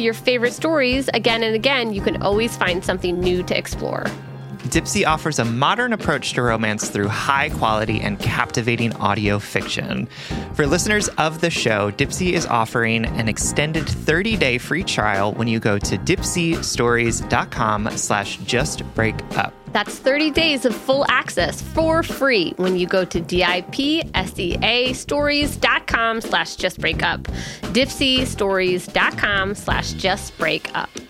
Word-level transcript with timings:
your 0.00 0.14
favorite 0.14 0.52
stories 0.52 1.08
again 1.14 1.42
and 1.42 1.54
again, 1.54 1.92
you 1.92 2.00
can 2.00 2.22
always 2.22 2.56
find 2.56 2.84
something 2.84 3.20
new 3.20 3.42
to 3.44 3.56
explore. 3.56 4.06
Dipsea 4.70 5.06
offers 5.06 5.38
a 5.38 5.44
modern 5.44 5.92
approach 5.92 6.34
to 6.34 6.42
romance 6.42 6.90
through 6.90 7.08
high 7.08 7.48
quality 7.48 8.00
and 8.00 8.18
captivating 8.20 8.94
audio 8.96 9.38
fiction. 9.38 10.06
For 10.54 10.66
listeners 10.66 11.08
of 11.18 11.40
the 11.40 11.50
show, 11.50 11.90
Dipsea 11.90 12.34
is 12.34 12.46
offering 12.46 13.06
an 13.06 13.28
extended 13.28 13.84
30-day 13.84 14.58
free 14.58 14.84
trial 14.84 15.32
when 15.32 15.48
you 15.48 15.58
go 15.58 15.78
to 15.78 15.98
dipseastories.com 15.98 17.90
slash 17.96 18.38
justbreakup. 18.40 19.52
That's 19.72 19.98
30 19.98 20.30
days 20.30 20.64
of 20.64 20.74
full 20.74 21.04
access 21.08 21.62
for 21.62 22.02
free 22.02 22.52
when 22.56 22.76
you 22.76 22.86
go 22.86 23.04
to 23.04 23.20
dipsea 23.20 24.94
stories.com 24.94 26.20
slash 26.20 26.56
justbreakup. 26.56 27.22
dipseastories.com 27.72 29.54
slash 29.54 29.94
justbreakup. 29.94 31.09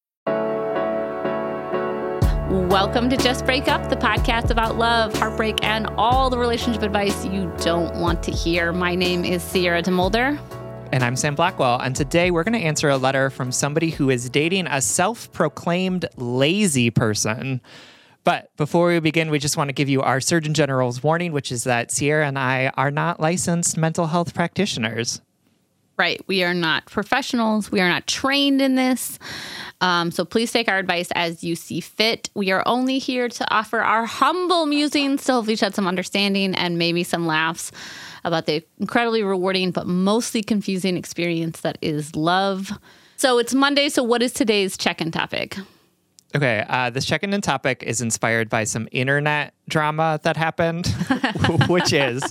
Welcome 2.51 3.09
to 3.11 3.15
Just 3.15 3.45
Break 3.45 3.69
Up, 3.69 3.89
the 3.89 3.95
podcast 3.95 4.49
about 4.49 4.77
love, 4.77 5.13
heartbreak, 5.15 5.63
and 5.63 5.87
all 5.95 6.29
the 6.29 6.37
relationship 6.37 6.81
advice 6.81 7.25
you 7.25 7.49
don't 7.59 7.95
want 7.95 8.21
to 8.23 8.31
hear. 8.31 8.73
My 8.73 8.93
name 8.93 9.23
is 9.23 9.41
Sierra 9.41 9.81
DeMulder. 9.81 10.37
And 10.91 11.01
I'm 11.01 11.15
Sam 11.15 11.33
Blackwell. 11.33 11.79
And 11.79 11.95
today 11.95 12.29
we're 12.29 12.43
going 12.43 12.59
to 12.59 12.67
answer 12.67 12.89
a 12.89 12.97
letter 12.97 13.29
from 13.29 13.53
somebody 13.53 13.89
who 13.89 14.09
is 14.09 14.29
dating 14.29 14.67
a 14.67 14.81
self 14.81 15.31
proclaimed 15.31 16.07
lazy 16.17 16.89
person. 16.89 17.61
But 18.25 18.53
before 18.57 18.89
we 18.89 18.99
begin, 18.99 19.31
we 19.31 19.39
just 19.39 19.55
want 19.55 19.69
to 19.69 19.73
give 19.73 19.87
you 19.87 20.01
our 20.01 20.19
Surgeon 20.19 20.53
General's 20.53 21.01
warning, 21.01 21.31
which 21.31 21.53
is 21.53 21.63
that 21.63 21.89
Sierra 21.89 22.27
and 22.27 22.37
I 22.37 22.69
are 22.75 22.91
not 22.91 23.21
licensed 23.21 23.77
mental 23.77 24.07
health 24.07 24.33
practitioners. 24.33 25.21
Right. 25.97 26.21
We 26.27 26.43
are 26.43 26.53
not 26.53 26.85
professionals. 26.85 27.71
We 27.71 27.79
are 27.79 27.89
not 27.89 28.07
trained 28.07 28.61
in 28.61 28.75
this. 28.75 29.19
Um, 29.81 30.11
so 30.11 30.25
please 30.25 30.51
take 30.51 30.67
our 30.67 30.77
advice 30.77 31.09
as 31.13 31.43
you 31.43 31.55
see 31.55 31.79
fit. 31.79 32.29
We 32.33 32.51
are 32.51 32.63
only 32.65 32.97
here 32.97 33.29
to 33.29 33.53
offer 33.53 33.81
our 33.81 34.05
humble 34.05 34.65
musings 34.65 35.25
to 35.25 35.33
hopefully 35.33 35.55
shed 35.55 35.75
some 35.75 35.87
understanding 35.87 36.55
and 36.55 36.77
maybe 36.77 37.03
some 37.03 37.27
laughs 37.27 37.71
about 38.23 38.45
the 38.45 38.63
incredibly 38.79 39.23
rewarding 39.23 39.71
but 39.71 39.87
mostly 39.87 40.43
confusing 40.43 40.97
experience 40.97 41.61
that 41.61 41.77
is 41.81 42.15
love. 42.15 42.71
So 43.17 43.37
it's 43.39 43.53
Monday. 43.53 43.89
So 43.89 44.03
what 44.03 44.21
is 44.21 44.33
today's 44.33 44.77
check-in 44.77 45.11
topic? 45.11 45.57
Okay, 46.33 46.65
uh, 46.69 46.89
this 46.89 47.05
check-in 47.05 47.39
topic 47.41 47.83
is 47.83 48.01
inspired 48.01 48.49
by 48.49 48.63
some 48.63 48.87
internet 48.91 49.53
drama 49.67 50.19
that 50.23 50.37
happened, 50.37 50.87
which 51.67 51.91
is 51.91 52.23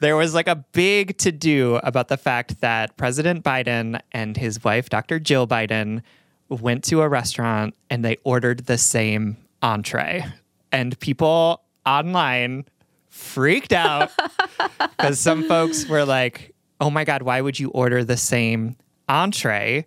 there 0.00 0.16
was 0.16 0.34
like 0.34 0.48
a 0.48 0.56
big 0.72 1.16
to 1.18 1.32
do 1.32 1.76
about 1.76 2.08
the 2.08 2.16
fact 2.16 2.60
that 2.60 2.96
President 2.96 3.44
Biden 3.44 4.00
and 4.12 4.36
his 4.36 4.62
wife, 4.62 4.88
Dr. 4.88 5.18
Jill 5.18 5.46
Biden, 5.46 6.02
went 6.48 6.84
to 6.84 7.02
a 7.02 7.08
restaurant 7.08 7.74
and 7.88 8.04
they 8.04 8.16
ordered 8.24 8.66
the 8.66 8.78
same 8.78 9.36
entree. 9.62 10.24
And 10.72 10.98
people 11.00 11.62
online 11.86 12.64
freaked 13.08 13.72
out 13.72 14.10
because 14.96 15.20
some 15.20 15.44
folks 15.44 15.86
were 15.86 16.04
like, 16.04 16.54
oh 16.80 16.90
my 16.90 17.04
God, 17.04 17.22
why 17.22 17.40
would 17.40 17.58
you 17.58 17.70
order 17.70 18.04
the 18.04 18.16
same 18.16 18.76
entree? 19.08 19.84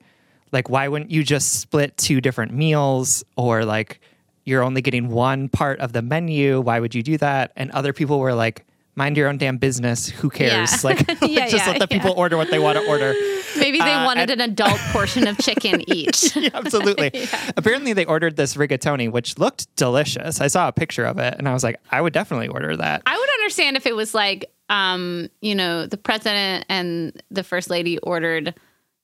Like, 0.52 0.70
why 0.70 0.88
wouldn't 0.88 1.12
you 1.12 1.24
just 1.24 1.59
split 1.59 1.98
two 1.98 2.22
different 2.22 2.53
meals 2.53 3.24
or 3.36 3.66
like 3.66 4.00
you're 4.46 4.64
only 4.64 4.82
getting 4.82 5.09
one 5.09 5.50
part 5.50 5.80
of 5.80 5.94
the 5.94 6.02
menu? 6.02 6.62
Why 6.62 6.80
would 6.80 6.94
you 6.94 7.02
do 7.02 7.18
that? 7.18 7.52
And 7.56 7.72
other 7.72 7.94
people 7.94 8.20
were 8.20 8.34
like, 8.34 8.66
mind 8.96 9.18
your 9.18 9.28
own 9.28 9.38
damn 9.38 9.58
business. 9.58 10.08
Who 10.09 10.30
cares? 10.30 10.72
Yeah. 10.72 10.78
Like, 10.84 11.00
yeah, 11.22 11.48
just 11.50 11.66
yeah, 11.66 11.72
let 11.72 11.80
the 11.80 11.88
people 11.88 12.14
order 12.18 12.36
what 12.38 12.52
they 12.52 12.59
want 12.59 12.78
to 12.78 12.86
order. 12.88 13.14
Maybe 13.58 13.78
they 13.80 13.94
uh, 13.94 14.06
wanted 14.06 14.30
and- 14.30 14.42
an 14.42 14.50
adult 14.52 14.80
portion 14.92 15.28
of 15.28 15.38
chicken 15.38 15.81
each. 15.90 16.36
absolutely. 16.54 17.12
Apparently, 17.56 17.94
they 17.94 18.06
ordered 18.06 18.36
this 18.36 18.56
rigatoni, 18.56 19.12
which 19.12 19.38
looked 19.40 19.74
delicious. 19.76 20.42
I 20.42 20.48
saw 20.48 20.68
a 20.68 20.72
picture 20.72 21.06
of 21.06 21.18
it, 21.20 21.36
and 21.38 21.48
I 21.48 21.53
was 21.53 21.64
like, 21.64 21.80
I 21.92 22.02
would 22.02 22.14
definitely 22.14 22.50
order 22.50 22.76
that. 22.76 23.02
I 23.06 23.18
would 23.18 23.30
understand 23.42 23.78
if 23.78 23.86
it 23.86 23.96
was 23.96 24.14
like, 24.14 24.52
um, 24.70 25.30
you 25.42 25.56
know, 25.56 25.86
the 25.86 25.98
president 25.98 26.66
and 26.70 27.22
the 27.32 27.44
first 27.44 27.70
lady 27.70 27.98
ordered 28.00 28.53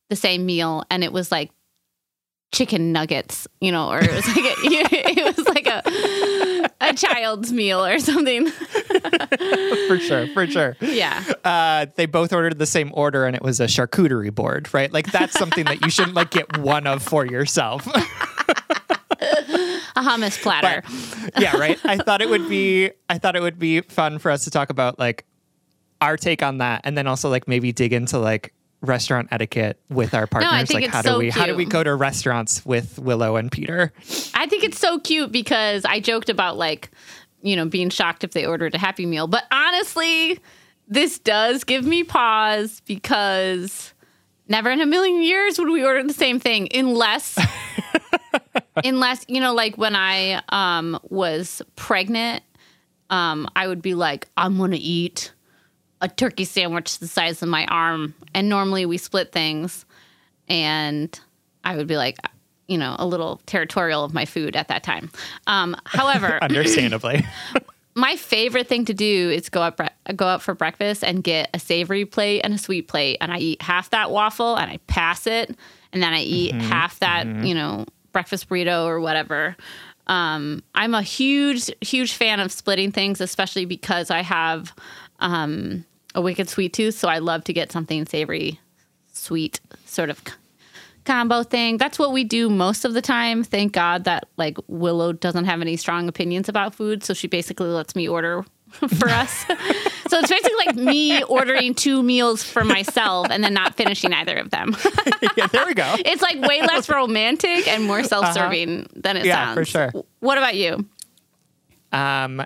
the 0.10 0.16
same 0.16 0.46
meal, 0.46 0.84
and 0.90 1.04
it 1.04 1.14
was 1.14 1.32
like 1.32 1.52
chicken 2.52 2.92
nuggets, 2.92 3.48
you 3.62 3.72
know, 3.72 3.90
or 3.92 4.00
it 4.02 4.12
was 4.12 4.28
like 4.28 4.38
a, 4.46 4.56
it 4.66 5.38
was 5.38 5.46
like 5.48 5.68
a 5.68 6.70
a 6.82 6.94
child's 6.94 7.52
meal 7.54 7.86
or 7.86 8.00
something. 8.00 8.52
for 9.88 10.00
sure, 10.00 10.28
for 10.28 10.48
sure. 10.48 10.78
Yeah. 10.82 11.24
Uh, 11.44 11.88
they 11.96 12.06
both 12.06 12.34
ordered 12.34 12.58
the 12.58 12.66
same 12.66 12.92
order, 12.94 13.26
and 13.26 13.36
it 13.36 13.42
was 13.42 13.60
a 13.60 13.66
charcuterie 13.66 14.34
board, 14.34 14.74
right? 14.74 14.92
Like 14.92 15.12
that's 15.12 15.38
something 15.38 15.66
that 15.66 15.82
you 15.82 15.90
shouldn't 15.90 16.16
like 16.16 16.32
get 16.32 16.58
one 16.58 16.88
of 16.88 17.04
for 17.04 17.26
yourself. 17.26 17.88
a 19.20 20.02
hummus 20.02 20.42
platter. 20.42 20.84
But, 21.34 21.42
yeah, 21.42 21.58
right. 21.58 21.80
I 21.84 21.98
thought 21.98 22.22
it 22.22 22.30
would 22.30 22.48
be. 22.50 22.92
I 23.10 23.18
thought 23.18 23.36
it 23.36 23.42
would 23.42 23.60
be 23.60 23.82
fun 23.82 24.20
for 24.20 24.32
us 24.32 24.44
to 24.46 24.52
talk 24.52 24.70
about 24.70 25.00
like 25.00 25.26
our 26.02 26.18
take 26.18 26.44
on 26.44 26.60
that, 26.60 26.82
and 26.84 26.98
then 26.98 27.08
also 27.08 27.30
like 27.30 27.48
maybe 27.48 27.72
dig 27.72 27.94
into 27.94 28.18
like 28.18 28.54
restaurant 28.82 29.28
etiquette 29.32 29.80
with 29.90 30.14
our 30.14 30.28
partners? 30.28 30.70
No, 30.70 30.80
like 30.80 30.90
how 30.90 31.02
do 31.02 31.18
we 31.18 31.26
cute. 31.26 31.34
how 31.34 31.46
do 31.46 31.56
we 31.56 31.66
go 31.66 31.84
to 31.84 31.94
restaurants 31.96 32.66
with 32.66 33.00
Willow 33.00 33.36
and 33.36 33.52
Peter? 33.52 33.92
I 34.34 34.48
think 34.48 34.64
it's 34.64 34.80
so 34.80 35.00
cute 35.00 35.32
because 35.32 35.86
I 35.86 36.00
joked 36.00 36.30
about 36.30 36.58
like, 36.58 36.90
you 37.42 37.56
know, 37.56 37.66
being 37.66 37.90
shocked 37.90 38.24
if 38.24 38.32
they 38.32 38.46
ordered 38.46 38.76
a 38.76 38.78
happy 38.78 39.06
meal. 39.06 39.28
But 39.28 39.46
honestly, 39.52 40.40
this 40.88 41.20
does 41.20 41.64
give 41.64 41.86
me 41.86 42.04
pause 42.04 42.82
because 42.86 43.94
never 44.48 44.70
in 44.70 44.82
a 44.82 44.86
million 44.86 45.22
years 45.22 45.60
would 45.60 45.70
we 45.70 45.84
order 45.84 46.04
the 46.04 46.14
same 46.14 46.40
thing 46.40 46.68
unless 46.74 47.38
unless, 48.84 49.26
you 49.28 49.40
know, 49.40 49.54
like 49.54 49.78
when 49.78 49.96
I 49.96 50.42
um 50.50 51.00
was 51.04 51.62
pregnant, 51.76 52.44
um, 53.10 53.48
I 53.56 53.68
would 53.68 53.82
be 53.82 53.94
like, 53.94 54.28
I'm 54.38 54.58
gonna 54.58 54.78
eat 54.80 55.32
a 56.02 56.08
turkey 56.08 56.46
sandwich 56.46 57.00
the 57.00 57.08
size 57.08 57.42
of 57.42 57.50
my 57.50 57.66
arm. 57.66 58.16
And 58.34 58.50
normally 58.50 58.86
we 58.86 58.98
split 58.98 59.32
things. 59.32 59.86
And 60.48 61.18
I 61.64 61.76
would 61.76 61.88
be 61.88 61.98
like, 61.98 62.18
you 62.70 62.78
know, 62.78 62.96
a 63.00 63.06
little 63.06 63.42
territorial 63.46 64.04
of 64.04 64.14
my 64.14 64.26
food 64.26 64.56
at 64.56 64.68
that 64.68 64.84
time. 64.84 65.10
Um, 65.48 65.76
however, 65.86 66.40
Understandably. 66.42 67.26
my 67.96 68.16
favorite 68.16 68.68
thing 68.68 68.86
to 68.86 68.94
do 68.94 69.30
is 69.30 69.50
go 69.50 69.62
out 69.62 69.78
bre- 69.78 70.14
go 70.16 70.26
out 70.26 70.42
for 70.42 70.54
breakfast 70.54 71.04
and 71.04 71.24
get 71.24 71.50
a 71.54 71.60
savory 71.60 72.06
plate 72.06 72.42
and 72.42 72.54
a 72.54 72.58
sweet 72.58 72.88
plate, 72.88 73.18
and 73.22 73.32
I 73.32 73.40
eat 73.40 73.62
half 73.62 73.90
that 73.90 74.12
waffle 74.12 74.56
and 74.56 74.70
I 74.72 74.78
pass 74.88 75.28
it, 75.28 75.56
and 75.92 76.02
then 76.02 76.14
I 76.14 76.22
eat 76.22 76.54
half 76.54 77.00
that 77.00 77.26
you 77.46 77.54
know 77.54 77.86
breakfast 78.12 78.50
burrito 78.50 78.86
or 78.86 79.00
whatever. 79.00 79.56
Um, 80.08 80.64
I'm 80.74 80.96
a 80.96 81.02
huge 81.02 81.70
huge 81.82 82.14
fan 82.14 82.40
of 82.40 82.52
splitting 82.52 82.92
things, 82.92 83.22
especially 83.22 83.66
because 83.66 84.10
I 84.10 84.22
have 84.22 84.74
um, 85.20 85.86
a 86.16 86.22
wicked 86.22 86.50
sweet 86.50 86.74
tooth, 86.74 86.96
so 86.96 87.08
I 87.08 87.20
love 87.20 87.44
to 87.46 87.54
get 87.54 87.72
something 87.72 88.06
savory, 88.06 88.60
sweet 89.12 89.60
sort 89.86 90.10
of 90.10 90.24
combo 91.10 91.44
thing. 91.44 91.78
That's 91.78 91.98
what 91.98 92.12
we 92.14 92.24
do 92.24 92.50
most 92.50 92.86
of 92.86 92.94
the 92.94 93.02
time. 93.02 93.44
Thank 93.44 93.74
God 93.74 94.04
that 94.04 94.28
like 94.38 94.58
Willow 94.68 95.12
doesn't 95.14 95.46
have 95.46 95.62
any 95.62 95.76
strong 95.76 96.08
opinions 96.08 96.48
about 96.50 96.76
food, 96.76 97.04
so 97.04 97.14
she 97.14 97.28
basically 97.28 97.68
lets 97.70 97.96
me 97.96 98.08
order 98.08 98.46
for 98.72 99.10
us. 99.10 99.32
so 100.08 100.20
it's 100.20 100.30
basically 100.30 100.66
like 100.66 100.76
me 100.76 101.24
ordering 101.24 101.74
two 101.74 102.04
meals 102.04 102.44
for 102.44 102.64
myself 102.64 103.28
and 103.32 103.44
then 103.44 103.54
not 103.54 103.76
finishing 103.76 104.14
either 104.14 104.36
of 104.38 104.52
them. 104.52 104.76
yeah, 105.36 105.48
there 105.48 105.66
we 105.66 105.74
go. 105.74 105.96
it's 106.06 106.22
like 106.22 106.40
way 106.42 106.62
less 106.62 106.88
romantic 106.88 107.68
and 107.68 107.84
more 107.86 108.04
self-serving 108.04 108.88
than 108.96 109.18
it 109.18 109.22
Uh-huh. 109.22 109.28
Yeah, 109.28 109.46
sounds. 109.46 109.56
for 109.56 109.66
sure. 109.66 109.92
What 110.20 110.38
about 110.38 110.56
you? 110.56 110.86
Um, 111.92 112.46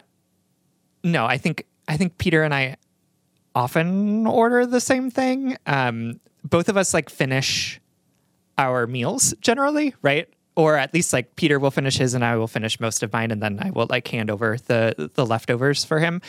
no, 1.04 1.26
I 1.26 1.38
think 1.38 1.66
I 1.90 1.98
think 1.98 2.18
Peter 2.18 2.44
and 2.44 2.54
I 2.54 2.78
often 3.54 4.26
order 4.26 4.66
the 4.66 4.80
same 4.80 5.12
thing. 5.12 5.58
Um, 5.68 6.22
both 6.46 6.70
of 6.70 6.78
us 6.78 6.94
like 6.94 7.10
finish 7.10 7.82
our 8.58 8.88
meals 8.88 9.34
generally, 9.42 9.96
right? 10.02 10.28
Or 10.56 10.78
at 10.78 10.94
least 10.94 11.14
like 11.14 11.36
Peter 11.36 11.60
will 11.60 11.72
finish 11.72 11.98
his 11.98 12.14
and 12.14 12.24
I 12.24 12.36
will 12.36 12.48
finish 12.48 12.80
most 12.80 13.04
of 13.04 13.12
mine, 13.12 13.32
and 13.32 13.42
then 13.42 13.60
I 13.60 13.72
will 13.72 13.88
like 13.90 14.08
hand 14.08 14.30
over 14.30 14.58
the 14.68 15.12
the 15.16 15.26
leftovers 15.26 15.84
for 15.84 16.00
him. 16.00 16.22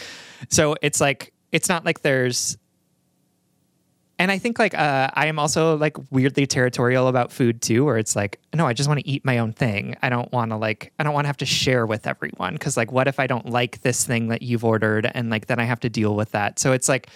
So 0.48 0.76
it's 0.80 1.00
like 1.00 1.32
it's 1.52 1.68
not 1.68 1.84
like 1.84 2.00
there's 2.00 2.56
and 4.18 4.30
I 4.30 4.38
think 4.38 4.58
like 4.58 4.74
uh, 4.74 5.10
I 5.12 5.26
am 5.26 5.38
also 5.38 5.76
like 5.76 5.96
weirdly 6.10 6.46
territorial 6.46 7.08
about 7.08 7.32
food 7.32 7.60
too, 7.60 7.84
where 7.84 7.98
it's 7.98 8.14
like, 8.14 8.38
no, 8.54 8.66
I 8.66 8.72
just 8.72 8.88
want 8.88 9.00
to 9.00 9.08
eat 9.08 9.24
my 9.24 9.38
own 9.38 9.52
thing. 9.52 9.96
I 10.02 10.08
don't 10.08 10.30
want 10.32 10.52
to 10.52 10.56
like, 10.56 10.92
I 10.98 11.02
don't 11.02 11.14
want 11.14 11.24
to 11.24 11.28
have 11.28 11.36
to 11.38 11.46
share 11.46 11.84
with 11.84 12.06
everyone 12.06 12.54
because 12.54 12.76
like, 12.76 12.92
what 12.92 13.08
if 13.08 13.18
I 13.18 13.26
don't 13.26 13.50
like 13.50 13.80
this 13.82 14.04
thing 14.04 14.28
that 14.28 14.40
you've 14.40 14.64
ordered, 14.64 15.10
and 15.12 15.30
like 15.30 15.46
then 15.46 15.58
I 15.58 15.64
have 15.64 15.80
to 15.80 15.88
deal 15.88 16.14
with 16.14 16.30
that. 16.30 16.60
So 16.60 16.72
it's 16.72 16.88
like, 16.88 17.08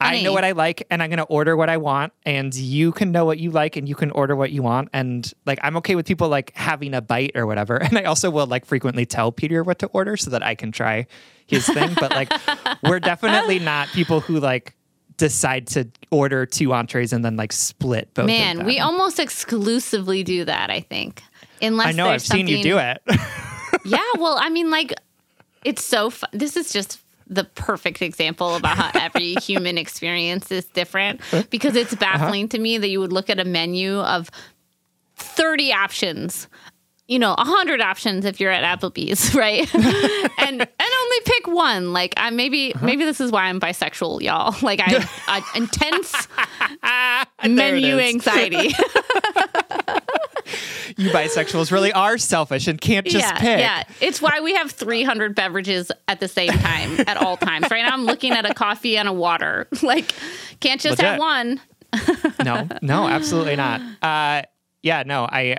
I 0.00 0.22
know 0.22 0.32
what 0.32 0.44
I 0.44 0.52
like, 0.52 0.86
and 0.90 1.02
I'm 1.02 1.10
gonna 1.10 1.22
order 1.24 1.56
what 1.56 1.68
I 1.68 1.76
want, 1.76 2.12
and 2.24 2.54
you 2.54 2.92
can 2.92 3.12
know 3.12 3.24
what 3.24 3.38
you 3.38 3.50
like, 3.50 3.76
and 3.76 3.88
you 3.88 3.94
can 3.94 4.10
order 4.10 4.34
what 4.34 4.50
you 4.50 4.62
want, 4.62 4.88
and 4.92 5.30
like 5.46 5.58
I'm 5.62 5.76
okay 5.78 5.94
with 5.94 6.06
people 6.06 6.28
like 6.28 6.52
having 6.54 6.94
a 6.94 7.00
bite 7.00 7.32
or 7.34 7.46
whatever. 7.46 7.80
And 7.90 7.98
I 7.98 8.04
also 8.04 8.30
will 8.30 8.46
like 8.46 8.66
frequently 8.66 9.04
tell 9.04 9.32
Peter 9.32 9.64
what 9.64 9.80
to 9.80 9.86
order 9.88 10.16
so 10.16 10.30
that 10.30 10.44
I 10.44 10.54
can 10.54 10.70
try 10.70 11.06
his 11.46 11.66
thing. 11.66 11.90
But 11.98 12.12
like, 12.12 12.32
we're 12.84 13.00
definitely 13.00 13.58
not 13.58 13.88
people 13.88 14.20
who 14.20 14.38
like 14.38 14.76
decide 15.16 15.66
to 15.66 15.88
order 16.10 16.46
two 16.46 16.72
entrees 16.72 17.12
and 17.12 17.24
then 17.24 17.36
like 17.36 17.52
split 17.52 18.12
both. 18.14 18.24
of 18.24 18.26
Man, 18.28 18.64
we 18.64 18.78
almost 18.78 19.18
exclusively 19.18 20.22
do 20.22 20.44
that, 20.44 20.70
I 20.70 20.80
think. 20.80 21.22
Unless 21.60 21.88
I 21.88 21.92
know 21.92 22.04
I've 22.04 22.10
there's 22.10 22.24
seen 22.24 22.48
you 22.48 22.62
do 22.62 22.78
it. 22.78 23.02
yeah, 23.84 23.98
well, 24.18 24.38
I 24.40 24.48
mean, 24.48 24.70
like, 24.70 24.94
it's 25.64 25.84
so 25.84 26.10
fun. 26.10 26.30
This 26.32 26.56
is 26.56 26.72
just 26.72 26.99
the 27.30 27.44
perfect 27.44 28.02
example 28.02 28.56
about 28.56 28.76
how 28.76 29.00
every 29.00 29.34
human 29.42 29.78
experience 29.78 30.50
is 30.50 30.66
different 30.66 31.20
because 31.48 31.76
it's 31.76 31.94
baffling 31.94 32.48
to 32.48 32.58
me 32.58 32.76
that 32.76 32.88
you 32.88 33.00
would 33.00 33.12
look 33.12 33.30
at 33.30 33.38
a 33.38 33.44
menu 33.44 34.00
of 34.00 34.30
30 35.16 35.72
options. 35.72 36.48
You 37.06 37.18
know, 37.18 37.34
a 37.36 37.44
hundred 37.44 37.80
options 37.80 38.24
if 38.24 38.38
you're 38.38 38.52
at 38.52 38.62
Applebee's, 38.62 39.34
right? 39.34 39.72
and 39.74 40.60
and 40.60 40.60
only 40.60 41.16
pick 41.24 41.48
one. 41.48 41.92
Like, 41.92 42.14
I 42.16 42.30
maybe 42.30 42.72
maybe 42.80 43.04
this 43.04 43.20
is 43.20 43.32
why 43.32 43.46
I'm 43.46 43.58
bisexual, 43.58 44.22
y'all. 44.22 44.54
Like, 44.62 44.80
I, 44.80 45.04
I 45.26 45.42
intense 45.56 46.28
menu 47.48 47.98
anxiety. 47.98 48.72
You 51.00 51.08
bisexuals 51.10 51.72
really 51.72 51.92
are 51.92 52.18
selfish 52.18 52.68
and 52.68 52.78
can't 52.78 53.06
just 53.06 53.24
yeah, 53.24 53.38
pick. 53.38 53.58
Yeah, 53.58 53.84
it's 54.02 54.20
why 54.20 54.40
we 54.40 54.54
have 54.54 54.70
300 54.70 55.34
beverages 55.34 55.90
at 56.08 56.20
the 56.20 56.28
same 56.28 56.50
time 56.50 57.00
at 57.06 57.16
all 57.16 57.38
times. 57.38 57.70
Right 57.70 57.82
now, 57.82 57.94
I'm 57.94 58.04
looking 58.04 58.32
at 58.32 58.44
a 58.44 58.52
coffee 58.52 58.98
and 58.98 59.08
a 59.08 59.12
water. 59.12 59.66
Like, 59.82 60.12
can't 60.60 60.80
just 60.80 61.00
have 61.00 61.18
one. 61.18 61.58
no, 62.44 62.68
no, 62.82 63.08
absolutely 63.08 63.56
not. 63.56 63.80
Uh, 64.02 64.42
yeah, 64.82 65.02
no, 65.04 65.24
I, 65.24 65.56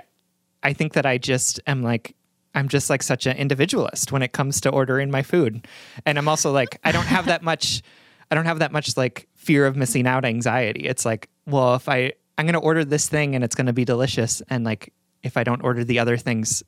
I 0.62 0.72
think 0.72 0.92
that 0.92 1.04
I 1.04 1.18
just 1.18 1.60
am 1.66 1.82
like, 1.82 2.14
I'm 2.54 2.68
just 2.68 2.88
like 2.88 3.02
such 3.02 3.26
an 3.26 3.36
individualist 3.36 4.12
when 4.12 4.22
it 4.22 4.32
comes 4.32 4.60
to 4.62 4.70
ordering 4.70 5.10
my 5.10 5.22
food, 5.22 5.66
and 6.06 6.18
I'm 6.18 6.28
also 6.28 6.52
like, 6.52 6.78
I 6.84 6.92
don't 6.92 7.06
have 7.06 7.26
that 7.26 7.42
much, 7.50 7.82
I 8.30 8.36
don't 8.36 8.46
have 8.46 8.60
that 8.60 8.70
much 8.70 8.96
like 8.96 9.28
fear 9.34 9.66
of 9.66 9.76
missing 9.76 10.06
out 10.06 10.24
anxiety. 10.24 10.86
It's 10.86 11.04
like, 11.04 11.28
well, 11.46 11.74
if 11.74 11.88
I, 11.88 12.12
I'm 12.38 12.46
gonna 12.46 12.60
order 12.60 12.84
this 12.84 13.08
thing 13.08 13.34
and 13.34 13.42
it's 13.42 13.56
gonna 13.56 13.72
be 13.72 13.84
delicious, 13.84 14.40
and 14.48 14.64
like, 14.64 14.92
if 15.22 15.36
I 15.36 15.44
don't 15.44 15.62
order 15.62 15.84
the 15.84 15.98
other 15.98 16.16
things. 16.16 16.62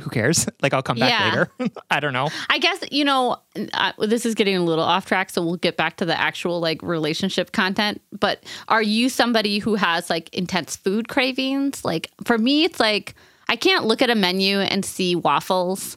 Who 0.00 0.10
cares? 0.10 0.46
Like 0.62 0.74
I'll 0.74 0.82
come 0.82 0.98
back 0.98 1.10
Yeah. 1.10 1.46
later. 1.58 1.72
I 1.90 1.98
don't 2.00 2.12
know. 2.12 2.28
I 2.50 2.58
guess 2.58 2.78
you 2.92 3.04
know 3.04 3.38
uh, 3.74 3.92
this 3.98 4.24
is 4.26 4.34
getting 4.34 4.56
a 4.56 4.62
little 4.62 4.84
off 4.84 5.06
track, 5.06 5.30
so 5.30 5.42
we'll 5.44 5.56
get 5.56 5.76
back 5.76 5.96
to 5.98 6.04
the 6.04 6.18
actual 6.18 6.60
like 6.60 6.82
relationship 6.82 7.50
content. 7.52 8.00
But 8.12 8.44
are 8.68 8.82
you 8.82 9.08
somebody 9.08 9.58
who 9.58 9.74
has 9.76 10.08
like 10.10 10.32
intense 10.34 10.76
food 10.76 11.08
cravings? 11.08 11.84
Like 11.84 12.10
for 12.24 12.38
me, 12.38 12.64
it's 12.64 12.78
like 12.78 13.14
I 13.48 13.56
can't 13.56 13.86
look 13.86 14.00
at 14.02 14.10
a 14.10 14.14
menu 14.14 14.58
and 14.60 14.84
see 14.84 15.16
waffles 15.16 15.96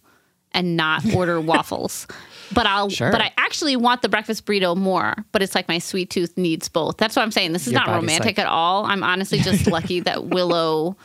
and 0.51 0.75
not 0.77 1.03
order 1.15 1.39
waffles. 1.39 2.07
But 2.53 2.65
I'll. 2.65 2.89
Sure. 2.89 3.11
But 3.11 3.21
I 3.21 3.31
actually 3.37 3.75
want 3.75 4.01
the 4.01 4.09
breakfast 4.09 4.45
burrito 4.45 4.75
more. 4.75 5.15
But 5.31 5.41
it's 5.43 5.53
like 5.55 5.67
my 5.67 5.77
sweet 5.79 6.09
tooth 6.09 6.37
needs 6.37 6.69
both. 6.69 6.97
That's 6.97 7.15
what 7.15 7.21
I'm 7.23 7.31
saying. 7.31 7.53
This 7.53 7.67
is 7.67 7.73
Your 7.73 7.81
not 7.85 7.89
romantic 7.95 8.37
like- 8.37 8.39
at 8.39 8.47
all. 8.47 8.85
I'm 8.85 9.03
honestly 9.03 9.39
just 9.39 9.67
lucky 9.67 9.99
that 10.01 10.25
Willow. 10.25 10.97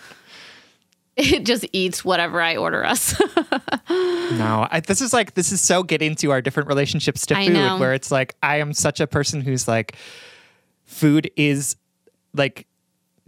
It 1.16 1.44
just 1.46 1.64
eats 1.72 2.04
whatever 2.04 2.40
I 2.40 2.56
order 2.56 2.84
us. 2.84 3.20
No, 3.88 4.66
I, 4.68 4.80
this 4.80 5.00
is 5.00 5.12
like 5.12 5.34
this 5.34 5.52
is 5.52 5.60
so 5.60 5.84
getting 5.84 6.16
to 6.16 6.32
our 6.32 6.42
different 6.42 6.68
relationships 6.68 7.26
to 7.26 7.38
I 7.38 7.46
food, 7.46 7.54
know. 7.54 7.78
where 7.78 7.94
it's 7.94 8.10
like 8.10 8.34
I 8.42 8.56
am 8.56 8.72
such 8.72 8.98
a 8.98 9.06
person 9.06 9.40
who's 9.40 9.68
like, 9.68 9.94
food 10.84 11.30
is 11.36 11.76
like 12.34 12.66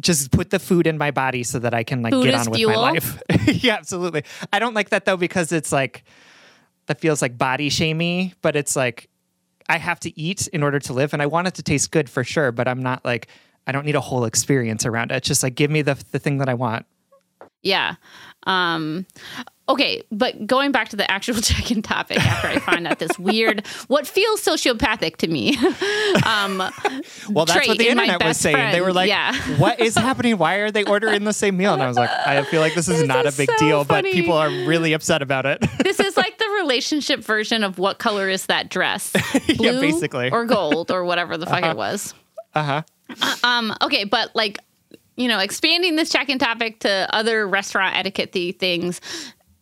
just 0.01 0.31
put 0.33 0.51
the 0.51 0.59
food 0.59 0.87
in 0.87 0.99
my 0.99 1.11
body 1.13 1.43
so 1.45 1.59
that 1.61 1.75
I 1.75 1.85
can 1.85 2.03
like 2.03 2.13
Food 2.13 2.25
get 2.25 2.35
on 2.35 2.51
with 2.51 2.59
fuel? 2.59 2.73
my 2.73 2.77
life. 2.93 3.23
yeah, 3.47 3.75
absolutely. 3.77 4.25
I 4.53 4.59
don't 4.59 4.75
like 4.75 4.91
that 4.91 5.05
though 5.05 5.17
because 5.17 5.53
it's 5.53 5.73
like 5.73 6.05
that 6.87 7.01
feels 7.01 7.23
like 7.23 7.39
body 7.39 7.69
shamey, 7.69 8.35
but 8.43 8.57
it's 8.57 8.75
like 8.77 9.09
I 9.69 9.79
have 9.79 10.01
to 10.01 10.21
eat 10.21 10.49
in 10.49 10.63
order 10.63 10.79
to 10.81 10.93
live, 10.93 11.13
and 11.13 11.23
I 11.23 11.27
want 11.27 11.47
it 11.47 11.55
to 11.55 11.63
taste 11.63 11.91
good 11.91 12.11
for 12.11 12.25
sure. 12.25 12.51
But 12.53 12.67
I'm 12.69 12.83
not 12.83 13.05
like 13.05 13.29
I 13.67 13.73
don't 13.73 13.87
need 13.87 13.97
a 13.97 14.01
whole 14.01 14.25
experience 14.25 14.85
around 14.85 15.13
it. 15.13 15.17
It's 15.17 15.29
just 15.29 15.43
like 15.43 15.55
give 15.55 15.71
me 15.71 15.83
the 15.83 16.03
the 16.11 16.19
thing 16.19 16.39
that 16.39 16.49
I 16.49 16.55
want. 16.55 16.87
Yeah. 17.69 17.95
Um, 18.47 19.05
okay, 19.69 20.03
but 20.11 20.47
going 20.47 20.73
back 20.73 20.89
to 20.91 20.97
the 20.97 21.11
actual 21.11 21.35
check-in 21.43 21.83
topic 21.83 22.19
after 22.25 22.49
I 22.49 22.59
find 22.61 22.87
out 22.87 22.99
this 22.99 23.19
weird, 23.19 23.67
what 23.89 24.07
feels 24.07 24.41
sociopathic 24.41 25.17
to 25.17 25.29
me. 25.29 25.57
um, 26.27 26.59
Well, 27.31 27.45
that's 27.45 27.69
what 27.69 27.77
the 27.79 27.89
in 27.89 27.99
internet 27.99 28.25
was 28.25 28.39
saying. 28.39 28.73
They 28.73 28.81
were 28.81 28.93
like, 28.95 29.09
Yeah. 29.09 29.35
"What 29.59 29.81
is 29.81 29.95
happening? 29.97 30.39
Why 30.39 30.55
are 30.57 30.71
they 30.71 30.85
ordering 30.85 31.25
the 31.25 31.33
same 31.35 31.57
meal?" 31.59 31.75
And 31.75 31.83
I 31.83 31.89
was 31.89 31.97
like, 31.99 32.11
"I 32.11 32.43
feel 32.45 32.61
like 32.63 32.75
this 32.75 32.89
is 32.89 33.01
This 33.01 33.09
not 33.09 33.27
is 33.27 33.35
a 33.35 33.37
big 33.37 33.51
so 33.51 33.59
deal, 33.59 33.85
funny. 33.85 34.11
but 34.11 34.15
people 34.15 34.35
are 34.35 34.49
really 34.49 34.95
upset 34.95 35.21
about 35.21 35.45
it." 35.45 35.63
this 35.85 36.01
is 36.01 36.17
like 36.17 36.39
the 36.39 36.49
relationship 36.61 37.21
version 37.21 37.63
of 37.65 37.79
what 37.79 37.99
color 37.99 38.29
is 38.31 38.47
that 38.47 38.71
dress? 38.71 39.13
Yeah, 39.47 39.57
Blue 39.57 39.81
basically. 39.81 40.31
or 40.31 40.45
gold 40.47 40.91
or 40.91 41.05
whatever 41.05 41.37
the 41.37 41.47
fuck 41.47 41.65
it 41.65 41.77
was. 41.77 42.15
uh 42.55 42.63
huh. 42.63 42.83
Um, 43.43 43.75
okay, 43.83 44.05
but 44.05 44.35
like, 44.35 44.59
you 45.19 45.29
know, 45.29 45.39
expanding 45.41 45.97
this 45.97 46.09
check-in 46.11 46.39
topic 46.39 46.81
to 46.81 47.15
other 47.15 47.47
restaurant 47.47 47.97
etiquette 47.97 48.33
things. 48.59 49.01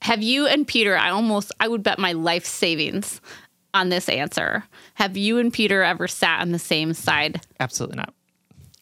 Have 0.03 0.23
you 0.23 0.47
and 0.47 0.67
Peter? 0.67 0.97
I 0.97 1.11
almost, 1.11 1.51
I 1.59 1.67
would 1.67 1.83
bet 1.83 1.99
my 1.99 2.13
life 2.13 2.45
savings 2.45 3.21
on 3.75 3.89
this 3.89 4.09
answer. 4.09 4.63
Have 4.95 5.17
you 5.17 5.39
and 5.39 5.53
Peter 5.53 5.83
ever 5.83 6.07
sat 6.07 6.41
on 6.43 6.53
the 6.53 6.59
same 6.59 6.95
side? 6.95 7.41
Absolutely 7.59 7.97
not. 7.97 8.13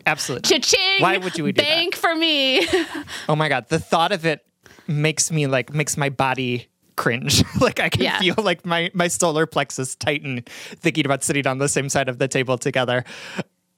Absolutely. 0.07 0.55
Not. 0.55 0.63
Cha-ching! 0.63 1.01
Why 1.01 1.17
would 1.17 1.39
you 1.39 1.45
do 1.47 1.53
that? 1.63 1.67
Bank 1.69 1.95
for 1.97 2.15
me. 2.15 2.67
Oh 3.29 3.37
my 3.37 3.49
god, 3.49 3.69
the 3.69 3.79
thought 3.79 4.13
of 4.13 4.27
it 4.27 4.45
makes 4.87 5.31
me 5.31 5.47
like 5.47 5.73
makes 5.73 5.97
my 5.97 6.11
body 6.11 6.67
cringe. 6.97 7.43
like 7.61 7.81
I 7.81 7.89
can 7.89 8.03
Yeah. 8.03 8.19
feel 8.19 8.35
like 8.37 8.67
my 8.67 8.91
my 8.93 9.09
solar 9.09 9.47
plexus 9.47 9.95
tighten 9.97 10.43
thinking 10.47 11.07
about 11.07 11.25
sitting 11.25 11.47
on 11.47 11.57
the 11.59 11.69
same 11.69 11.89
side 11.89 12.09
of 12.11 12.19
the 12.19 12.29
table 12.29 12.59
together. 12.59 13.05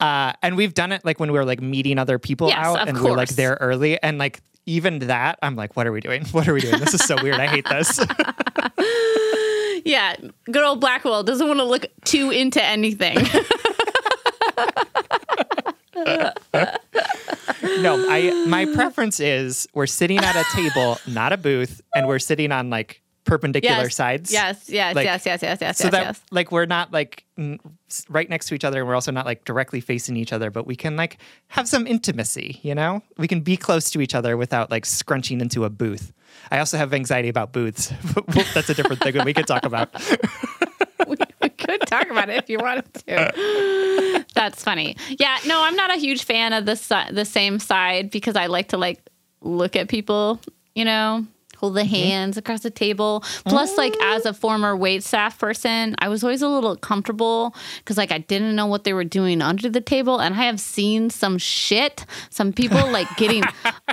Uh, 0.01 0.33
and 0.43 0.57
we've 0.57 0.75
done 0.75 0.93
it 0.93 1.05
like 1.05 1.19
when 1.19 1.33
we 1.33 1.39
were 1.39 1.45
like 1.45 1.61
meeting 1.61 1.99
other 1.99 2.19
people 2.19 2.49
Yes, 2.49 2.59
out 2.59 2.87
and 2.89 2.99
we 2.99 3.05
we're 3.05 3.17
like 3.17 3.31
there 3.31 3.57
early 3.61 4.01
and 4.03 4.19
like 4.19 4.41
even 4.67 4.99
that 5.01 5.39
I'm 5.43 5.57
like 5.57 5.75
what 5.77 5.87
are 5.87 5.93
we 5.93 6.01
doing? 6.01 6.25
What 6.33 6.49
are 6.49 6.53
we 6.55 6.61
doing? 6.61 6.79
This 6.81 6.93
is 6.95 7.03
so 7.03 7.17
weird. 7.23 7.37
I 7.37 7.47
hate 7.47 7.67
this. 7.69 7.99
yeah, 9.87 10.17
good 10.45 10.63
old 10.65 10.81
Blackwell 10.81 11.23
doesn't 11.23 11.47
want 11.47 11.61
to 11.61 11.65
look 11.65 11.87
too 12.05 12.31
into 12.31 12.63
anything. 12.63 13.17
no, 17.81 18.05
I 18.11 18.45
my 18.47 18.67
preference 18.75 19.21
is 19.21 19.67
we're 19.73 19.87
sitting 19.87 20.19
at 20.19 20.37
a 20.37 20.45
table, 20.55 20.99
not 21.07 21.33
a 21.33 21.37
booth, 21.37 21.81
and 21.95 22.07
we're 22.07 22.19
sitting 22.19 22.53
on 22.53 22.69
like 22.71 23.01
perpendicular 23.27 23.83
yes. 23.83 23.95
sides. 23.95 24.33
Yes, 24.33 24.71
yes, 24.71 24.95
Like, 24.95 25.05
yes, 25.05 25.27
yes, 25.27 25.43
yes, 25.43 25.59
yes, 25.61 25.79
So 25.79 25.85
yes, 25.85 25.93
that 25.93 26.03
yes. 26.05 26.21
like 26.31 26.51
we're 26.51 26.65
not 26.65 26.93
like 26.93 27.25
n- 27.37 27.59
right 28.09 28.31
next 28.31 28.47
to 28.47 28.55
each 28.55 28.65
other, 28.65 28.79
and 28.79 28.89
we're 28.89 28.95
also 28.95 29.13
not 29.13 29.27
like 29.27 29.45
directly 29.45 29.81
facing 29.81 30.17
each 30.17 30.33
other, 30.33 30.51
but 30.51 30.67
we 30.67 30.77
can 30.77 30.97
like 30.97 31.19
have 31.49 31.69
some 31.69 31.87
intimacy. 31.87 32.61
You 32.63 32.75
know, 32.75 33.03
we 33.19 33.29
can 33.29 33.41
be 33.41 33.57
close 33.57 33.91
to 33.91 34.01
each 34.01 34.15
other 34.15 34.37
without 34.37 34.71
like 34.71 34.87
scrunching 34.87 35.41
into 35.43 35.65
a 35.65 35.71
booth. 35.71 36.13
I 36.51 36.59
also 36.61 36.79
have 36.79 36.95
anxiety 36.95 37.29
about 37.29 37.53
booths. 37.53 37.93
That's 38.55 38.71
a 38.71 38.75
different 38.75 39.03
thing 39.03 39.15
that 39.15 39.25
we 39.27 39.35
could 39.35 39.47
talk 39.47 39.65
about. 39.65 39.91
we, 41.07 41.17
we 41.43 41.49
could 41.51 41.81
talk 41.83 42.09
about 42.09 42.29
it 42.31 42.37
if 42.37 42.49
you 42.49 42.59
wanted 42.59 42.93
to. 42.95 44.25
That's 44.35 44.63
funny. 44.63 44.97
Yeah, 45.19 45.37
no, 45.47 45.63
I'm 45.63 45.77
not 45.77 45.91
a 45.95 45.99
huge 45.99 46.25
fan 46.25 46.53
of 46.53 46.65
the 46.65 46.77
si- 46.77 47.11
the 47.13 47.25
same 47.25 47.59
side 47.59 48.11
because 48.11 48.37
I 48.37 48.47
like 48.47 48.69
to 48.69 48.77
like 48.77 49.01
look 49.41 49.77
at 49.77 49.89
people, 49.89 50.41
you 50.75 50.85
know, 50.85 51.27
hold 51.59 51.75
the 51.75 51.85
hands 51.85 52.37
across 52.37 52.61
the 52.61 52.71
table. 52.71 53.23
Plus, 53.47 53.77
like 53.77 53.95
as 54.03 54.25
a 54.27 54.33
former 54.33 54.77
wait 54.77 55.03
staff 55.03 55.39
person, 55.39 55.95
I 55.99 56.09
was 56.09 56.23
always 56.23 56.43
a 56.43 56.49
little 56.49 56.77
comfortable 56.77 57.55
because 57.79 57.97
like 57.97 58.13
I 58.13 58.19
didn't 58.19 58.55
know 58.57 58.67
what 58.67 58.85
they 58.85 58.93
were 58.93 59.05
doing 59.05 59.43
under 59.43 59.69
the 59.69 59.81
table, 59.81 60.21
and 60.21 60.35
I 60.35 60.45
have 60.45 60.61
seen 60.61 61.11
some 61.11 61.39
shit. 61.39 62.05
Some 62.31 62.53
people 62.53 62.87
like 62.91 63.09
getting. 63.17 63.43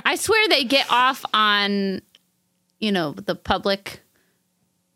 I 0.04 0.16
swear 0.16 0.48
they 0.48 0.64
get 0.64 0.86
off 0.90 1.24
on, 1.34 2.02
you 2.78 2.92
know, 2.92 3.12
the 3.12 3.34
public 3.34 4.00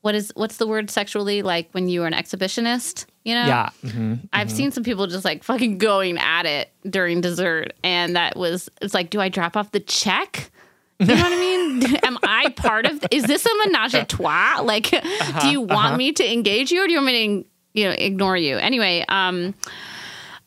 what 0.02 0.14
is 0.14 0.32
what's 0.36 0.58
the 0.58 0.66
word 0.66 0.90
sexually 0.90 1.42
like 1.42 1.68
when 1.72 1.88
you 1.88 2.04
are 2.04 2.06
an 2.06 2.12
exhibitionist 2.12 3.04
you 3.24 3.34
know 3.34 3.44
Yeah. 3.46 3.68
hmm 3.82 4.14
i've 4.32 4.48
seen 4.50 4.70
some 4.70 4.84
people 4.84 5.08
just 5.08 5.24
like 5.24 5.42
fucking 5.42 5.78
going 5.78 6.18
at 6.18 6.46
it 6.46 6.70
during 6.88 7.20
dessert 7.20 7.72
and 7.82 8.14
that 8.14 8.36
was 8.36 8.70
it's 8.80 8.94
like 8.94 9.10
do 9.10 9.20
i 9.20 9.28
drop 9.28 9.56
off 9.56 9.72
the 9.72 9.80
check 9.80 10.52
you 10.98 11.06
know 11.06 11.14
what 11.14 11.32
I 11.32 11.36
mean? 11.38 11.96
Am 12.02 12.18
I 12.22 12.50
part 12.50 12.86
of? 12.86 13.04
Is 13.10 13.24
this 13.24 13.44
a 13.46 13.50
menage 13.64 13.94
a 13.94 14.04
trois? 14.04 14.60
Like, 14.62 14.90
do 15.40 15.48
you 15.48 15.60
want 15.60 15.96
me 15.96 16.12
to 16.12 16.32
engage 16.32 16.70
you, 16.70 16.82
or 16.82 16.86
do 16.86 16.92
you 16.92 16.98
want 16.98 17.06
me 17.06 17.42
to, 17.42 17.48
you 17.80 17.84
know, 17.88 17.94
ignore 17.96 18.36
you? 18.36 18.56
Anyway, 18.56 19.04
um, 19.08 19.54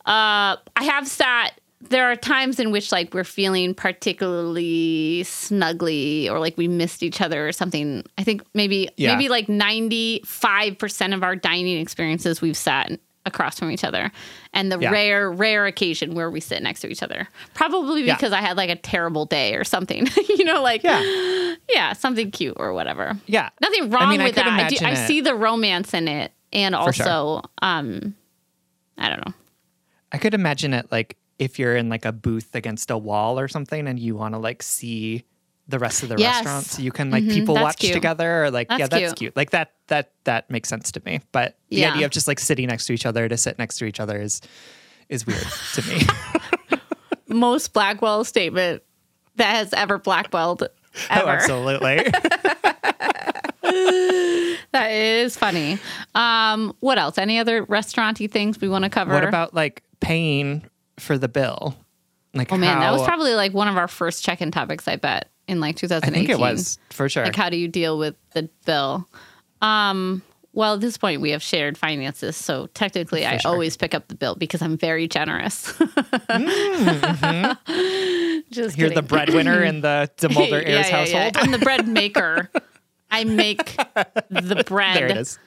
uh, 0.06 0.56
I 0.76 0.84
have 0.84 1.06
sat. 1.08 1.52
There 1.88 2.10
are 2.10 2.16
times 2.16 2.60
in 2.60 2.70
which 2.70 2.92
like 2.92 3.12
we're 3.12 3.24
feeling 3.24 3.74
particularly 3.74 5.22
snuggly, 5.24 6.28
or 6.30 6.38
like 6.38 6.56
we 6.56 6.68
missed 6.68 7.02
each 7.02 7.20
other 7.20 7.46
or 7.46 7.52
something. 7.52 8.04
I 8.18 8.24
think 8.24 8.42
maybe 8.54 8.88
Yeah. 8.96 9.14
maybe 9.14 9.28
like 9.28 9.48
ninety 9.48 10.22
five 10.24 10.78
percent 10.78 11.12
of 11.14 11.22
our 11.22 11.34
dining 11.36 11.78
experiences 11.78 12.40
we've 12.40 12.56
sat 12.56 12.92
across 13.26 13.58
from 13.58 13.70
each 13.70 13.84
other, 13.84 14.10
and 14.52 14.70
the 14.70 14.78
Yeah. 14.78 14.90
rare 14.90 15.30
rare 15.30 15.66
occasion 15.66 16.14
where 16.14 16.30
we 16.30 16.40
sit 16.40 16.62
next 16.62 16.80
to 16.80 16.88
each 16.88 17.02
other, 17.02 17.28
probably 17.54 18.04
Yeah. 18.04 18.14
because 18.16 18.32
I 18.32 18.40
had 18.40 18.56
like 18.56 18.70
a 18.70 18.76
terrible 18.76 19.24
day 19.26 19.54
or 19.54 19.64
something. 19.64 20.06
you 20.28 20.44
know, 20.44 20.62
like 20.62 20.82
Yeah. 20.82 21.54
yeah, 21.70 21.92
something 21.94 22.30
cute 22.30 22.56
or 22.58 22.72
whatever. 22.72 23.16
Yeah. 23.26 23.50
Nothing 23.60 23.90
wrong 23.90 24.10
mean, 24.10 24.22
with 24.22 24.34
could 24.34 24.44
that. 24.44 24.66
I, 24.66 24.68
do, 24.68 24.84
I 24.84 24.94
see 24.94 25.20
the 25.20 25.34
romance 25.34 25.94
in 25.94 26.08
it, 26.08 26.32
and 26.52 26.74
For 26.74 26.92
sure. 26.92 27.06
also, 27.08 27.48
um, 27.62 28.14
I 28.98 29.08
don't 29.08 29.26
know. 29.26 29.32
I 30.12 30.18
could 30.18 30.34
imagine 30.34 30.74
it 30.74 30.92
like 30.92 31.16
if 31.38 31.58
you're 31.58 31.74
in 31.76 31.88
like 31.88 32.04
a 32.04 32.12
booth 32.12 32.54
against 32.54 32.90
a 32.90 32.98
wall 32.98 33.38
or 33.40 33.48
something 33.48 33.88
and 33.88 33.98
you 33.98 34.14
want 34.14 34.34
to 34.34 34.38
like 34.38 34.62
see 34.62 35.24
the 35.68 35.78
rest 35.78 36.02
of 36.02 36.08
the 36.08 36.16
Yes. 36.18 36.36
restaurant 36.44 36.66
so 36.66 36.82
you 36.82 36.90
can 36.92 37.10
like 37.10 37.24
Mhm, 37.24 37.32
people 37.32 37.54
that's 37.54 37.62
watch 37.64 37.78
cute. 37.78 37.92
together 37.92 38.44
or 38.44 38.50
like 38.50 38.68
yeah 38.70 38.78
That's 38.78 38.90
that's 38.90 39.02
cute. 39.12 39.16
cute. 39.16 39.36
like 39.36 39.50
that 39.50 39.72
that 39.86 40.12
that 40.24 40.50
makes 40.50 40.68
sense 40.68 40.90
to 40.92 41.02
me 41.06 41.20
but 41.32 41.56
the 41.70 41.76
Yeah. 41.78 41.92
idea 41.94 42.04
of 42.06 42.10
just 42.12 42.26
like 42.28 42.40
sitting 42.40 42.66
next 42.66 42.86
to 42.86 42.92
each 42.92 43.06
other 43.06 43.28
to 43.28 43.36
sit 43.36 43.58
next 43.58 43.76
to 43.78 43.84
each 43.84 44.00
other 44.00 44.20
is 44.20 44.40
is 45.08 45.26
weird 45.26 45.46
to 45.74 45.82
me 45.88 46.02
Most 47.28 47.72
Blackwell 47.72 48.24
statement 48.24 48.82
that 49.36 49.54
has 49.56 49.72
ever 49.72 49.98
Blackwelled 49.98 50.62
oh 50.64 51.26
absolutely 51.28 52.10
that 53.62 54.90
is 54.90 55.36
funny. 55.36 55.78
Um, 56.14 56.74
what 56.80 56.98
else? 56.98 57.16
Any 57.18 57.38
other 57.38 57.64
restauranty 57.64 58.26
things 58.26 58.60
we 58.60 58.68
want 58.68 58.84
to 58.84 58.90
cover? 58.90 59.14
what 59.14 59.24
about 59.24 59.54
like 59.54 59.82
paying 60.00 60.64
for 60.98 61.16
the 61.16 61.28
bill 61.28 61.74
like 62.34 62.52
Oh 62.52 62.56
man, 62.58 62.80
that 62.80 62.92
was 62.92 63.02
probably 63.02 63.34
like 63.34 63.54
one 63.54 63.68
of 63.68 63.76
our 63.76 63.88
first 63.88 64.24
check-in 64.24 64.50
topics. 64.50 64.86
I 64.88 64.96
bet 64.96 65.30
in 65.52 65.60
like 65.60 65.76
2018. 65.76 66.12
I 66.12 66.16
think 66.16 66.28
it 66.30 66.40
was 66.40 66.78
for 66.90 67.08
sure 67.08 67.24
Like, 67.24 67.36
how 67.36 67.48
do 67.50 67.56
you 67.56 67.68
deal 67.68 67.96
with 67.98 68.16
the 68.32 68.48
bill? 68.64 69.08
Um, 69.60 70.22
well, 70.54 70.74
at 70.74 70.80
this 70.80 70.98
point, 70.98 71.22
we 71.22 71.30
have 71.30 71.42
shared 71.42 71.78
finances, 71.78 72.36
so 72.36 72.66
technically, 72.68 73.24
I 73.24 73.38
sure. 73.38 73.50
always 73.50 73.76
pick 73.76 73.94
up 73.94 74.08
the 74.08 74.14
bill 74.14 74.34
because 74.34 74.60
I'm 74.60 74.76
very 74.76 75.08
generous. 75.08 75.72
Just 78.50 78.76
you're 78.76 78.90
the 78.90 79.04
breadwinner 79.06 79.62
in 79.62 79.80
the 79.80 80.10
DeMulder 80.18 80.62
heirs 80.66 80.90
household 80.90 81.38
I'm 81.38 81.52
the 81.52 81.58
bread 81.58 81.88
maker. 81.88 82.50
I 83.10 83.24
make 83.24 83.76
the 84.28 84.62
bread. 84.66 84.96
there 84.98 85.06
it 85.06 85.16
is 85.16 85.38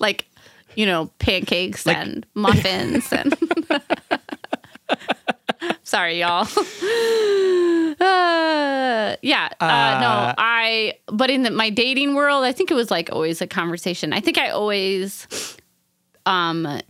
Like, 0.00 0.26
you 0.74 0.84
know, 0.84 1.10
pancakes 1.18 1.86
and 1.86 2.26
muffins 2.34 3.10
and. 3.12 3.34
Sorry, 5.82 6.20
y'all. 6.20 6.46
Uh, 8.00 9.16
yeah. 9.22 9.48
Uh, 9.60 9.64
Uh, 9.64 10.00
no, 10.00 10.34
I. 10.38 10.94
But 11.06 11.30
in 11.30 11.42
the, 11.42 11.50
my 11.50 11.70
dating 11.70 12.14
world, 12.14 12.44
I 12.44 12.52
think 12.52 12.70
it 12.70 12.74
was 12.74 12.90
like 12.90 13.10
always 13.12 13.40
a 13.40 13.46
conversation. 13.46 14.12
I 14.12 14.20
think 14.20 14.38
I 14.38 14.50
always, 14.50 15.56
um, 16.26 16.80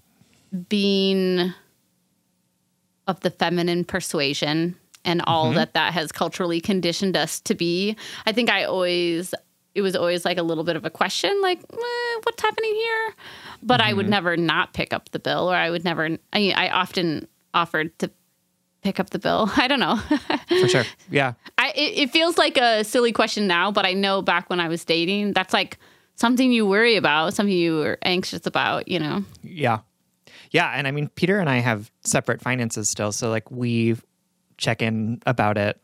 being 0.69 1.53
of 3.07 3.21
the 3.21 3.31
feminine 3.31 3.85
persuasion 3.85 4.77
and 5.05 5.23
all 5.23 5.53
that 5.53 5.73
that 5.75 5.95
has 5.95 6.13
culturally 6.13 6.61
conditioned 6.61 7.17
us 7.17 7.41
to 7.41 7.55
be. 7.55 7.97
I 8.27 8.33
think 8.33 8.51
I 8.51 8.65
always 8.65 9.33
it 9.75 9.81
was 9.83 9.95
always 9.95 10.25
like 10.25 10.39
a 10.39 10.43
little 10.43 10.65
bit 10.65 10.77
of 10.77 10.85
a 10.85 10.91
question 10.91 11.41
like 11.41 11.61
eh, 11.61 12.21
what's 12.25 12.43
happening 12.43 12.75
here 12.75 13.15
but 13.63 13.81
I 13.81 13.93
would 13.93 14.09
never 14.09 14.37
not 14.37 14.75
pick 14.75 14.93
up 14.93 15.11
the 15.11 15.19
bill 15.21 15.51
or 15.51 15.55
I 15.55 15.71
would 15.71 15.85
never 15.85 16.19
I, 16.33 16.53
I 16.57 16.71
often 16.71 17.29
offered 17.55 17.97
to 18.01 18.11
pick 18.89 18.99
up 19.01 19.11
the 19.11 19.19
bill. 19.19 19.51
I 19.57 19.69
don't 19.69 19.81
know. 19.81 19.97
for 20.63 20.69
sure 20.69 20.85
yeah 21.11 21.35
I 21.59 21.69
it, 21.77 21.93
it 22.03 22.11
feels 22.11 22.39
like 22.39 22.57
a 22.57 22.83
silly 22.85 23.13
question 23.13 23.47
now, 23.47 23.71
but 23.71 23.85
I 23.85 23.93
know 23.93 24.23
back 24.23 24.49
when 24.51 24.61
I 24.61 24.69
was 24.69 24.85
dating, 24.85 25.33
that's 25.35 25.53
like 25.53 25.79
something 26.15 26.51
you 26.53 26.67
worry 26.67 26.97
about, 26.97 27.35
something 27.35 27.55
you 27.55 27.77
were 27.77 27.99
anxious 28.03 28.47
about, 28.47 28.89
you 28.89 28.99
know. 28.99 29.25
Yeah. 29.43 29.81
Yeah. 30.51 30.69
And 30.75 30.89
I 30.89 30.91
mean, 30.91 31.09
Peter 31.15 31.39
and 31.39 31.49
I 31.49 31.59
have 31.59 31.91
separate 32.05 32.41
finances 32.41 32.89
still. 32.89 33.13
So, 33.13 33.29
like, 33.31 33.51
we 33.51 33.97
check 34.57 34.83
in 34.83 35.21
about 35.27 35.57
it 35.59 35.81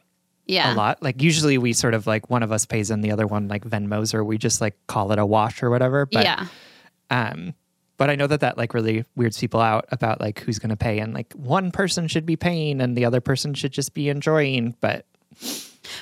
Yeah. 0.46 0.72
a 0.72 0.74
lot. 0.74 1.02
Like, 1.02 1.22
usually 1.22 1.56
we 1.58 1.72
sort 1.72 1.94
of 1.94 2.06
like 2.08 2.30
one 2.30 2.42
of 2.42 2.50
us 2.50 2.66
pays 2.66 2.90
and 2.90 3.04
the 3.04 3.12
other 3.12 3.26
one 3.28 3.46
like 3.48 3.62
Venmos 3.64 4.14
or 4.14 4.24
we 4.24 4.38
just 4.38 4.60
like 4.60 4.74
call 4.88 5.12
it 5.12 5.18
a 5.20 5.26
wash 5.26 5.62
or 5.62 5.70
whatever. 5.70 6.06
But, 6.06 6.24
yeah. 6.24 6.46
um, 7.10 7.54
but 7.96 8.10
I 8.10 8.16
know 8.16 8.26
that 8.26 8.40
that 8.40 8.58
like 8.58 8.74
really 8.74 9.04
weirds 9.16 9.38
people 9.38 9.60
out 9.60 9.86
about 9.90 10.20
like 10.20 10.40
who's 10.40 10.58
going 10.58 10.70
to 10.70 10.76
pay 10.76 10.98
and 10.98 11.14
like 11.14 11.32
one 11.34 11.70
person 11.70 12.08
should 12.08 12.26
be 12.26 12.36
paying 12.36 12.80
and 12.80 12.96
the 12.96 13.04
other 13.04 13.20
person 13.20 13.54
should 13.54 13.72
just 13.72 13.94
be 13.94 14.08
enjoying. 14.08 14.76
But 14.80 15.06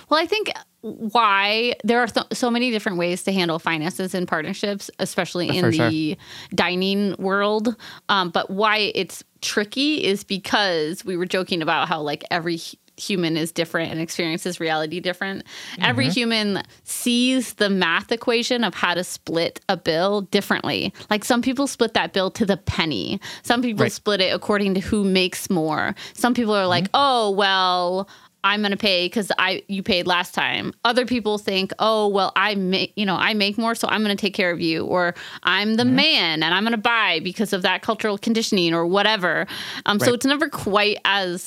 Well, 0.08 0.20
I 0.20 0.26
think 0.26 0.52
why 0.80 1.74
there 1.84 2.00
are 2.00 2.08
so, 2.08 2.22
so 2.32 2.50
many 2.50 2.70
different 2.70 2.98
ways 2.98 3.22
to 3.24 3.32
handle 3.32 3.58
finances 3.58 4.14
in 4.14 4.26
partnerships, 4.26 4.90
especially 4.98 5.56
in 5.56 5.64
For 5.64 5.70
the 5.70 6.18
dining 6.54 7.14
world. 7.18 7.76
Um, 8.08 8.30
but 8.30 8.50
why 8.50 8.92
it's 8.94 9.22
tricky 9.40 10.04
is 10.04 10.24
because 10.24 11.04
we 11.04 11.16
were 11.16 11.26
joking 11.26 11.62
about 11.62 11.88
how 11.88 12.00
like 12.00 12.24
every 12.30 12.60
human 12.98 13.36
is 13.36 13.52
different 13.52 13.90
and 13.90 14.00
experiences 14.00 14.60
reality 14.60 15.00
different. 15.00 15.44
Every 15.80 16.04
Mm-hmm. 16.06 16.12
human 16.12 16.62
sees 16.84 17.54
the 17.54 17.70
math 17.70 18.12
equation 18.12 18.64
of 18.64 18.74
how 18.74 18.94
to 18.94 19.02
split 19.04 19.60
a 19.68 19.76
bill 19.76 20.22
differently. 20.22 20.92
Like 21.10 21.24
some 21.24 21.42
people 21.42 21.66
split 21.66 21.94
that 21.94 22.12
bill 22.12 22.30
to 22.32 22.44
the 22.44 22.56
penny. 22.56 23.20
Some 23.42 23.62
people 23.62 23.84
Right. 23.84 23.92
split 23.92 24.20
it 24.20 24.34
according 24.34 24.74
to 24.74 24.80
who 24.80 25.04
makes 25.04 25.48
more. 25.50 25.94
Some 26.14 26.34
people 26.34 26.54
are 26.54 26.66
like, 26.66 26.88
"Oh, 26.92 27.30
well, 27.30 28.08
I'm 28.44 28.60
going 28.60 28.72
to 28.72 28.76
pay 28.76 29.08
cuz 29.08 29.30
I 29.38 29.62
you 29.68 29.82
paid 29.82 30.06
last 30.06 30.34
time." 30.34 30.72
Other 30.84 31.06
people 31.06 31.38
think, 31.38 31.72
"Oh, 31.78 32.08
well, 32.08 32.32
I 32.36 32.56
make, 32.56 32.92
you 32.96 33.06
know, 33.06 33.14
I 33.16 33.34
make 33.34 33.56
more, 33.56 33.74
so 33.74 33.88
I'm 33.88 34.02
going 34.02 34.16
to 34.16 34.20
take 34.20 34.34
care 34.34 34.50
of 34.50 34.60
you." 34.60 34.84
Or 34.84 35.14
I'm 35.44 35.76
the 35.76 35.84
man 35.84 36.42
and 36.42 36.52
I'm 36.52 36.64
going 36.64 36.72
to 36.72 36.76
buy 36.76 37.20
because 37.22 37.52
of 37.52 37.62
that 37.62 37.82
cultural 37.82 38.18
conditioning 38.18 38.74
or 38.74 38.84
whatever. 38.86 39.46
Um 39.86 39.98
so 40.00 40.12
it's 40.12 40.26
never 40.26 40.48
quite 40.48 40.98
as 41.04 41.42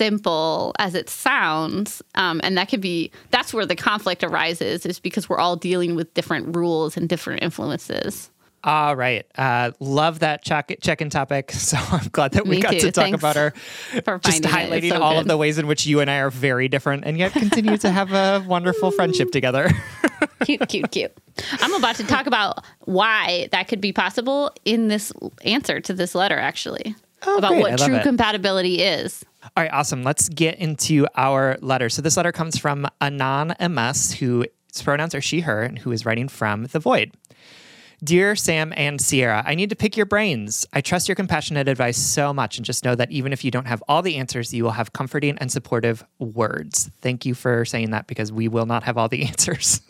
simple 0.00 0.72
as 0.78 0.94
it 0.94 1.10
sounds 1.10 2.00
um, 2.14 2.40
and 2.42 2.56
that 2.56 2.68
could 2.70 2.80
be 2.80 3.10
that's 3.30 3.52
where 3.52 3.66
the 3.66 3.76
conflict 3.76 4.24
arises 4.24 4.86
is 4.86 4.98
because 4.98 5.28
we're 5.28 5.38
all 5.38 5.56
dealing 5.56 5.94
with 5.94 6.12
different 6.14 6.56
rules 6.56 6.96
and 6.96 7.06
different 7.08 7.42
influences 7.42 8.30
All 8.62 8.94
right. 8.94 9.24
Uh, 9.38 9.70
love 9.80 10.18
that 10.20 10.44
check 10.44 10.66
check-in 10.82 11.08
topic. 11.08 11.52
So 11.70 11.76
I'm 11.78 12.08
glad 12.12 12.32
that 12.32 12.44
we 12.46 12.56
Me 12.56 12.62
got 12.62 12.72
too. 12.72 12.80
to 12.80 12.92
talk 12.92 13.04
Thanks 13.04 13.18
about 13.18 13.36
our 13.38 13.50
for 14.04 14.18
just 14.18 14.42
finding 14.44 14.44
it. 14.44 14.44
It's 14.44 14.52
highlighting 14.52 14.90
so 14.98 15.02
all 15.02 15.18
of 15.18 15.26
the 15.26 15.36
ways 15.38 15.56
in 15.58 15.66
which 15.66 15.86
you 15.86 16.00
and 16.00 16.10
I 16.10 16.18
are 16.18 16.30
very 16.30 16.68
different 16.68 17.04
and 17.06 17.16
yet 17.16 17.32
continue 17.32 17.76
to 17.78 17.90
have 17.90 18.12
a 18.12 18.44
wonderful 18.54 18.90
friendship 18.90 19.30
together. 19.32 19.70
cute, 20.44 20.66
cute, 20.68 20.90
cute. 20.90 21.12
I'm 21.62 21.72
about 21.74 21.96
to 21.96 22.04
talk 22.06 22.26
about 22.26 22.62
why 22.84 23.48
that 23.52 23.68
could 23.68 23.80
be 23.80 23.92
possible 23.92 24.52
in 24.66 24.88
this 24.88 25.10
answer 25.44 25.80
to 25.80 25.92
this 25.94 26.14
letter, 26.14 26.38
actually, 26.38 26.94
Oh, 27.26 27.38
about 27.38 27.52
great. 27.52 27.62
What 27.62 27.78
true 27.80 27.96
it. 27.96 28.02
compatibility 28.02 28.82
is. 28.82 29.24
All 29.42 29.50
right, 29.56 29.72
awesome. 29.72 30.02
Let's 30.02 30.28
get 30.28 30.58
into 30.58 31.06
our 31.16 31.56
letter. 31.60 31.88
So 31.88 32.02
this 32.02 32.16
letter 32.16 32.32
comes 32.32 32.58
from 32.58 32.86
Anon 33.00 33.54
MS, 33.58 34.12
whose 34.12 34.46
pronouns 34.82 35.14
are 35.14 35.20
she, 35.20 35.40
her, 35.40 35.62
and 35.62 35.78
who 35.78 35.92
is 35.92 36.04
writing 36.04 36.28
from 36.28 36.64
the 36.64 36.78
void. 36.78 37.12
Dear 38.02 38.34
Sam 38.34 38.72
and 38.78 38.98
Sierra, 38.98 39.42
I 39.44 39.54
need 39.54 39.68
to 39.68 39.76
pick 39.76 39.94
your 39.94 40.06
brains. 40.06 40.66
I 40.72 40.80
trust 40.80 41.06
your 41.06 41.16
compassionate 41.16 41.68
advice 41.68 41.98
so 41.98 42.32
much 42.32 42.56
and 42.56 42.64
just 42.64 42.82
know 42.82 42.94
that 42.94 43.10
even 43.10 43.30
if 43.30 43.44
you 43.44 43.50
don't 43.50 43.66
have 43.66 43.82
all 43.88 44.00
the 44.00 44.16
answers, 44.16 44.54
you 44.54 44.64
will 44.64 44.70
have 44.70 44.94
comforting 44.94 45.36
and 45.36 45.52
supportive 45.52 46.02
words. 46.18 46.90
Thank 47.02 47.26
you 47.26 47.34
for 47.34 47.66
saying 47.66 47.90
that 47.90 48.06
because 48.06 48.32
we 48.32 48.48
will 48.48 48.64
not 48.64 48.84
have 48.84 48.96
all 48.96 49.10
the 49.10 49.24
answers. 49.28 49.82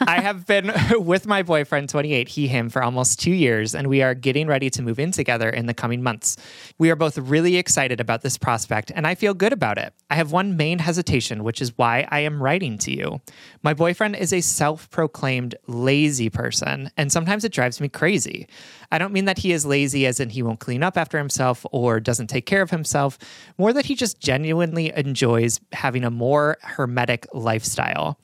I 0.00 0.20
have 0.20 0.46
been 0.46 0.72
with 0.90 1.26
my 1.26 1.42
boyfriend, 1.42 1.88
28, 1.88 2.28
he, 2.28 2.48
him, 2.48 2.68
for 2.68 2.82
almost 2.82 3.20
two 3.20 3.30
years, 3.30 3.74
and 3.74 3.88
we 3.88 4.02
are 4.02 4.14
getting 4.14 4.46
ready 4.46 4.68
to 4.70 4.82
move 4.82 4.98
in 4.98 5.12
together 5.12 5.48
in 5.48 5.66
the 5.66 5.74
coming 5.74 6.02
months. 6.02 6.36
We 6.78 6.90
are 6.90 6.96
both 6.96 7.16
really 7.16 7.56
excited 7.56 8.00
about 8.00 8.22
this 8.22 8.36
prospect, 8.36 8.92
and 8.94 9.06
I 9.06 9.14
feel 9.14 9.32
good 9.32 9.52
about 9.52 9.78
it. 9.78 9.94
I 10.10 10.16
have 10.16 10.32
one 10.32 10.56
main 10.56 10.80
hesitation, 10.80 11.44
which 11.44 11.62
is 11.62 11.78
why 11.78 12.06
I 12.10 12.20
am 12.20 12.42
writing 12.42 12.78
to 12.78 12.92
you. 12.92 13.20
My 13.62 13.74
boyfriend 13.74 14.16
is 14.16 14.32
a 14.32 14.40
self 14.40 14.90
proclaimed 14.90 15.54
lazy 15.66 16.28
person, 16.28 16.90
sometimes 17.12 17.44
it 17.44 17.52
drives 17.52 17.80
me 17.80 17.88
crazy. 17.88 18.48
I 18.90 18.98
don't 18.98 19.12
mean 19.12 19.26
that 19.26 19.38
he 19.38 19.52
is 19.52 19.64
lazy 19.64 20.06
as 20.06 20.18
in 20.18 20.30
he 20.30 20.42
won't 20.42 20.60
clean 20.60 20.82
up 20.82 20.96
after 20.96 21.18
himself 21.18 21.64
or 21.70 22.00
doesn't 22.00 22.26
take 22.26 22.46
care 22.46 22.62
of 22.62 22.70
himself, 22.70 23.18
more 23.58 23.72
that 23.72 23.86
he 23.86 23.94
just 23.94 24.20
genuinely 24.20 24.92
enjoys 24.96 25.60
having 25.72 26.04
a 26.04 26.10
more 26.10 26.58
hermetic 26.62 27.26
lifestyle. 27.32 28.18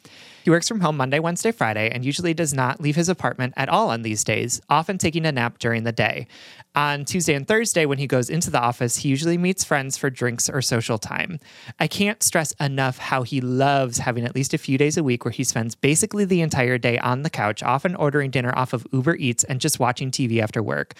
He 0.45 0.50
works 0.50 0.68
from 0.68 0.80
home 0.80 0.97
Monday, 0.97 1.18
Wednesday, 1.18 1.52
Friday, 1.52 1.90
and 1.90 2.04
usually 2.04 2.35
does 2.35 2.54
not 2.54 2.80
leave 2.80 2.97
his 2.97 3.09
apartment 3.09 3.54
at 3.57 3.68
all 3.68 3.90
on 3.90 4.02
these 4.02 4.25
days, 4.25 4.61
often 4.68 4.99
taking 4.99 5.26
a 5.26 5.33
nap 5.33 5.59
during 5.59 5.85
the 5.85 5.92
day. 5.92 6.26
On 6.75 7.04
Tuesday 7.04 7.35
and 7.35 7.47
Thursday, 7.47 7.87
when 7.87 7.99
he 7.99 8.07
goes 8.07 8.30
into 8.30 8.50
the 8.50 8.61
office, 8.61 8.99
he 8.99 9.09
usually 9.09 9.37
meets 9.37 9.64
friends 9.64 9.97
for 9.97 10.11
drinks 10.11 10.49
or 10.49 10.62
social 10.62 10.99
time. 10.99 11.40
I 11.80 11.88
can't 11.88 12.23
stress 12.23 12.52
enough 12.61 12.99
how 12.99 13.23
he 13.23 13.40
loves 13.40 13.99
having 13.99 14.25
at 14.25 14.35
least 14.35 14.54
a 14.54 14.59
few 14.59 14.78
days 14.78 14.97
a 14.97 15.02
week 15.02 15.25
where 15.25 15.33
he 15.33 15.45
spends 15.45 15.75
basically 15.75 16.25
the 16.25 16.40
entire 16.40 16.78
day 16.78 16.99
on 16.99 17.23
the 17.23 17.30
couch, 17.30 17.62
often 17.62 17.97
ordering 17.97 18.30
dinner 18.30 18.52
off 18.57 18.73
of 18.73 18.87
Uber 18.92 19.16
Eats 19.16 19.45
and 19.45 19.61
just 19.61 19.80
watching 19.80 20.11
TV 20.11 20.40
after 20.40 20.62
work. 20.62 20.95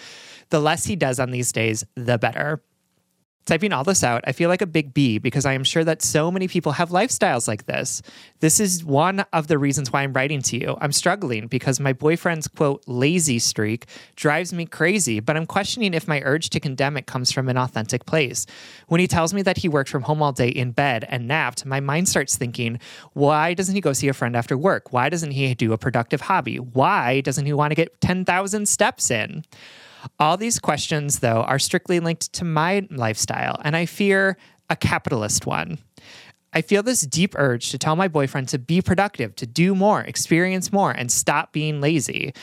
The 0.49 0.59
less 0.59 0.85
he 0.85 0.95
does 0.95 1.19
on 1.19 1.31
these 1.31 1.51
days, 1.51 1.85
the 1.95 2.17
better. 2.17 2.61
Typing 3.45 3.73
all 3.73 3.83
this 3.83 4.03
out, 4.03 4.23
I 4.27 4.31
feel 4.31 4.47
like 4.47 4.61
a 4.61 4.67
big 4.67 4.93
B 4.93 5.17
because 5.17 5.43
I 5.43 5.53
am 5.53 5.63
sure 5.63 5.83
that 5.83 6.03
so 6.03 6.29
many 6.29 6.47
people 6.47 6.73
have 6.73 6.89
lifestyles 6.89 7.47
like 7.47 7.65
this. 7.65 8.03
This 8.41 8.59
is 8.59 8.85
one 8.85 9.21
of 9.33 9.47
the 9.47 9.57
reasons 9.57 9.91
why 9.91 10.03
I'm 10.03 10.13
writing 10.13 10.43
to 10.43 10.57
you. 10.57 10.77
I'm 10.79 10.91
struggling 10.91 11.47
because 11.47 11.79
my 11.79 11.91
boyfriend's 11.91 12.47
quote 12.47 12.83
lazy 12.85 13.39
streak 13.39 13.87
drives 14.15 14.53
me 14.53 14.67
crazy, 14.67 15.19
but 15.19 15.35
I'm 15.35 15.47
questioning 15.47 15.95
if 15.95 16.07
my 16.07 16.21
urge 16.21 16.51
to 16.51 16.59
condemn 16.59 16.95
it 16.95 17.07
comes 17.07 17.31
from 17.31 17.49
an 17.49 17.57
authentic 17.57 18.05
place. 18.05 18.45
When 18.87 18.99
he 18.99 19.07
tells 19.07 19.33
me 19.33 19.41
that 19.41 19.57
he 19.57 19.67
worked 19.67 19.89
from 19.89 20.03
home 20.03 20.21
all 20.21 20.31
day 20.31 20.49
in 20.49 20.71
bed 20.71 21.05
and 21.09 21.27
napped, 21.27 21.65
my 21.65 21.79
mind 21.79 22.07
starts 22.07 22.37
thinking, 22.37 22.79
why 23.13 23.55
doesn't 23.55 23.73
he 23.73 23.81
go 23.81 23.93
see 23.93 24.09
a 24.09 24.13
friend 24.13 24.35
after 24.35 24.57
work? 24.57 24.93
Why 24.93 25.09
doesn't 25.09 25.31
he 25.31 25.55
do 25.55 25.73
a 25.73 25.77
productive 25.77 26.21
hobby? 26.21 26.57
Why 26.57 27.21
doesn't 27.21 27.47
he 27.47 27.53
want 27.53 27.71
to 27.71 27.75
get 27.75 27.99
10,000 28.01 28.67
steps 28.67 29.09
in? 29.09 29.43
All 30.19 30.37
these 30.37 30.59
questions, 30.59 31.19
though, 31.19 31.41
are 31.43 31.59
strictly 31.59 31.99
linked 31.99 32.33
to 32.33 32.45
my 32.45 32.87
lifestyle, 32.89 33.59
and 33.63 33.75
I 33.75 33.85
fear 33.85 34.37
a 34.69 34.75
capitalist 34.75 35.45
one. 35.45 35.79
I 36.51 36.61
feel 36.61 36.81
this 36.81 37.01
deep 37.01 37.35
urge 37.37 37.69
to 37.69 37.77
tell 37.77 37.95
my 37.95 38.07
boyfriend 38.07 38.49
to 38.49 38.59
be 38.59 38.81
productive, 38.81 39.35
to 39.35 39.45
do 39.45 39.75
more, 39.75 40.01
experience 40.01 40.71
more, 40.73 40.91
and 40.91 41.11
stop 41.11 41.53
being 41.53 41.79
lazy. 41.79 42.33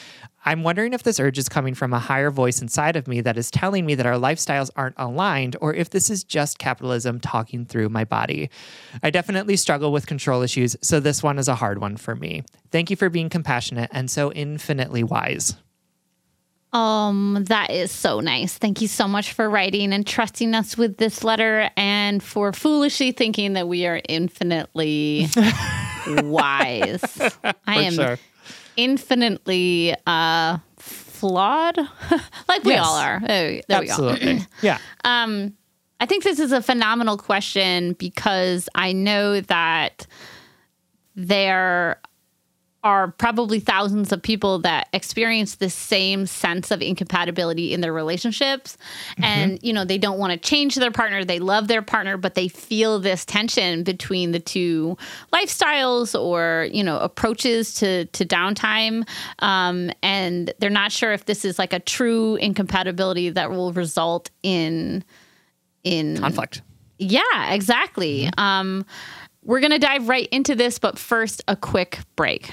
I'm 0.45 0.63
wondering 0.63 0.93
if 0.93 1.03
this 1.03 1.19
urge 1.19 1.39
is 1.39 1.49
coming 1.49 1.75
from 1.75 1.93
a 1.93 1.99
higher 1.99 2.31
voice 2.31 2.63
inside 2.63 2.95
of 2.95 3.09
me 3.09 3.21
that 3.23 3.37
is 3.37 3.51
telling 3.51 3.85
me 3.85 3.97
that 3.97 4.07
our 4.07 4.15
lifestyles 4.15 4.71
aren't 4.77 4.95
aligned, 4.97 5.57
or 5.61 5.75
if 5.75 5.91
this 5.91 6.09
is 6.09 6.23
just 6.23 6.61
capitalism 6.61 7.19
talking 7.19 7.65
through 7.65 7.89
my 7.89 8.05
body. 8.05 8.49
I 9.03 9.11
definitely 9.11 9.57
struggle 9.57 9.91
with 9.91 10.07
control 10.07 10.43
issues, 10.43 10.77
so 10.83 11.01
this 11.01 11.21
one 11.21 11.39
is 11.39 11.49
a 11.49 11.57
hard 11.57 11.81
one 11.81 11.97
for 11.97 12.15
me. 12.15 12.45
Thank 12.71 12.91
you 12.91 12.97
for 12.97 13.11
being 13.11 13.29
compassionate 13.29 13.91
and 13.93 14.09
so 14.09 14.31
infinitely 14.33 15.03
wise. 15.03 15.57
Um, 16.77 17.45
that 17.49 17.71
is 17.71 17.91
so 17.91 18.21
nice. 18.21 18.59
Thank 18.59 18.83
you 18.83 18.89
so 18.89 19.09
much 19.09 19.33
for 19.33 19.49
writing 19.49 19.93
and 19.95 20.07
trusting 20.07 20.55
us 20.55 20.77
with 20.77 20.99
this 20.99 21.25
letter 21.25 21.71
and 21.77 22.23
for 22.23 22.53
foolishly 22.53 23.13
thinking 23.13 23.55
that 23.55 23.67
we 23.67 23.87
are 23.87 24.01
infinitely 24.09 25.29
wise. 26.09 27.31
I 27.67 27.83
am 27.83 27.95
sure. 27.95 28.19
infinitely 28.77 29.95
uh 30.07 30.59
flawed. 30.79 31.79
like 32.49 32.63
we 32.65 32.73
Yes. 32.73 32.85
all 32.87 32.97
are. 32.97 33.21
There, 33.27 33.63
there 33.69 33.81
we 33.81 33.87
go. 33.87 33.93
Absolutely. 33.93 34.41
yeah. 34.63 34.79
Um, 35.05 35.55
I 35.99 36.05
think 36.05 36.25
this 36.25 36.39
is 36.39 36.53
a 36.53 36.61
phenomenal 36.61 37.17
question 37.17 37.95
because 37.95 38.69
I 38.75 38.93
know 38.93 39.41
that 39.41 40.07
there 41.15 42.01
are 42.87 43.09
probably 43.09 43.59
thousands 43.59 44.13
of 44.13 44.23
people 44.23 44.61
that 44.61 44.89
experience 44.93 45.57
the 45.57 45.69
same 45.69 46.25
sense 46.25 46.71
of 46.71 46.81
incompatibility 46.81 47.75
in 47.75 47.81
their 47.81 47.93
relationships 47.93 48.79
and 49.19 49.59
you 49.61 49.73
know 49.73 49.85
they 49.85 49.99
don't 49.99 50.21
want 50.21 50.33
to 50.33 50.39
change 50.39 50.77
their 50.77 50.93
partner 50.93 51.25
they 51.25 51.41
love 51.41 51.67
their 51.67 51.83
partner 51.83 52.17
but 52.17 52.37
they 52.37 52.47
feel 52.47 53.01
this 53.01 53.25
tension 53.25 53.83
between 53.83 54.31
the 54.31 54.39
two 54.39 54.97
lifestyles 55.33 56.17
or 56.19 56.69
you 56.71 56.85
know 56.85 56.97
approaches 57.01 57.75
to 57.75 58.05
to 58.07 58.25
downtime 58.25 59.05
um, 59.41 59.91
and 60.05 60.55
they're 60.61 60.71
not 60.71 60.93
sure 60.93 61.13
if 61.13 61.25
this 61.25 61.45
is 61.45 61.59
like 61.59 61.73
a 61.73 61.81
true 61.81 62.37
incompatibility 62.37 63.31
that 63.31 63.51
will 63.51 63.73
result 63.73 64.31
in 64.45 65.03
in 65.83 66.19
Conflict. 66.19 66.63
yeah, 66.99 67.53
exactly. 67.53 68.31
Um, 68.39 68.87
we're 69.43 69.61
going 69.61 69.73
to 69.73 69.79
dive 69.79 70.09
right 70.09 70.29
into 70.31 70.55
this, 70.55 70.79
but 70.79 70.99
first, 70.99 71.43
a 71.49 71.57
quick 71.57 72.01
break. 72.17 72.53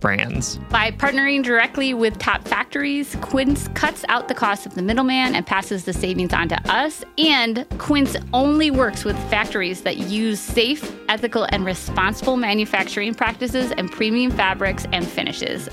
brands. 0.00 0.58
By 0.70 0.90
partnering 0.90 1.42
directly 1.42 1.94
with 1.94 2.18
top 2.18 2.46
factories, 2.46 3.16
Quince 3.20 3.68
cuts 3.68 4.04
out 4.08 4.28
the 4.28 4.34
cost 4.34 4.66
of 4.66 4.74
the 4.74 4.82
middleman 4.82 5.34
and 5.34 5.46
passes 5.46 5.84
the 5.84 5.92
savings 5.92 6.32
on 6.32 6.48
to 6.48 6.72
us. 6.72 7.04
And 7.18 7.66
Quince 7.78 8.16
only 8.32 8.70
works 8.70 9.04
with 9.04 9.16
factories 9.30 9.82
that 9.82 9.98
use 9.98 10.40
safe, 10.40 10.96
ethical, 11.08 11.46
and 11.50 11.64
responsible 11.64 12.36
manufacturing 12.36 13.14
practices 13.14 13.72
and 13.72 13.90
premium 13.90 14.30
fabrics 14.30 14.86
and 14.92 15.06
finishes. 15.06 15.68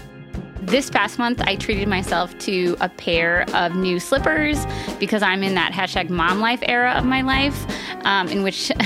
This 0.65 0.89
past 0.89 1.19
month, 1.19 1.41
I 1.41 1.57
treated 1.57 1.87
myself 1.87 2.35
to 2.39 2.75
a 2.81 2.89
pair 2.89 3.45
of 3.53 3.75
new 3.75 3.99
slippers 3.99 4.65
because 4.99 5.21
I'm 5.21 5.43
in 5.43 5.53
that 5.53 5.73
hashtag 5.73 6.09
mom 6.09 6.39
life 6.39 6.61
era 6.63 6.93
of 6.93 7.05
my 7.05 7.21
life 7.21 7.67
um, 8.03 8.27
in 8.29 8.41
which 8.41 8.71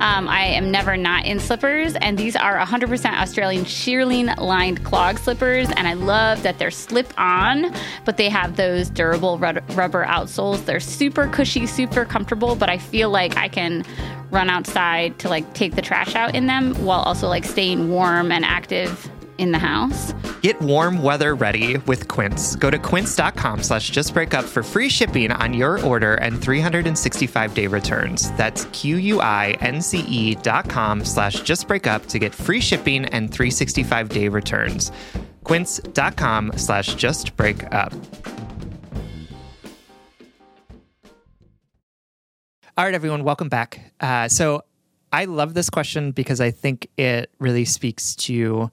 um, 0.00 0.28
I 0.28 0.44
am 0.44 0.70
never 0.70 0.96
not 0.96 1.24
in 1.24 1.40
slippers. 1.40 1.94
And 1.96 2.18
these 2.18 2.36
are 2.36 2.58
100% 2.58 3.20
Australian 3.20 3.64
shearling 3.64 4.36
lined 4.38 4.84
clog 4.84 5.18
slippers. 5.18 5.68
And 5.70 5.88
I 5.88 5.94
love 5.94 6.42
that 6.42 6.58
they're 6.58 6.70
slip 6.70 7.12
on, 7.16 7.74
but 8.04 8.16
they 8.16 8.28
have 8.28 8.56
those 8.56 8.90
durable 8.90 9.38
rubber 9.38 10.04
outsoles. 10.04 10.64
They're 10.64 10.80
super 10.80 11.28
cushy, 11.28 11.66
super 11.66 12.04
comfortable, 12.04 12.56
but 12.56 12.68
I 12.68 12.78
feel 12.78 13.10
like 13.10 13.36
I 13.36 13.48
can 13.48 13.84
run 14.30 14.50
outside 14.50 15.18
to 15.20 15.28
like 15.28 15.54
take 15.54 15.74
the 15.74 15.82
trash 15.82 16.14
out 16.14 16.34
in 16.34 16.46
them 16.46 16.74
while 16.84 17.00
also 17.00 17.28
like 17.28 17.44
staying 17.44 17.88
warm 17.90 18.32
and 18.32 18.44
active 18.44 19.10
in 19.38 19.52
the 19.52 19.58
house. 19.58 20.12
Get 20.42 20.60
warm 20.60 21.02
weather 21.02 21.34
ready 21.34 21.78
with 21.78 22.08
Quince. 22.08 22.56
Go 22.56 22.70
to 22.70 22.78
quince.com 22.78 23.62
slash 23.62 23.90
justbreakup 23.90 24.44
for 24.44 24.62
free 24.62 24.88
shipping 24.88 25.32
on 25.32 25.54
your 25.54 25.80
order 25.84 26.14
and 26.16 26.36
365-day 26.36 27.66
returns. 27.68 28.30
That's 28.32 28.64
Q-U-I-N-C-E 28.66 30.34
dot 30.36 30.68
com 30.68 31.04
slash 31.04 31.42
justbreakup 31.42 32.06
to 32.06 32.18
get 32.18 32.34
free 32.34 32.60
shipping 32.60 33.06
and 33.06 33.30
365-day 33.30 34.28
returns. 34.28 34.92
quince.com 35.44 36.52
slash 36.56 36.96
justbreakup. 36.96 37.92
All 42.78 42.84
right, 42.84 42.92
everyone, 42.92 43.24
welcome 43.24 43.48
back. 43.48 43.80
Uh, 44.00 44.28
so 44.28 44.62
I 45.10 45.24
love 45.24 45.54
this 45.54 45.70
question 45.70 46.10
because 46.12 46.42
I 46.42 46.50
think 46.50 46.88
it 46.98 47.30
really 47.38 47.64
speaks 47.64 48.14
to 48.16 48.70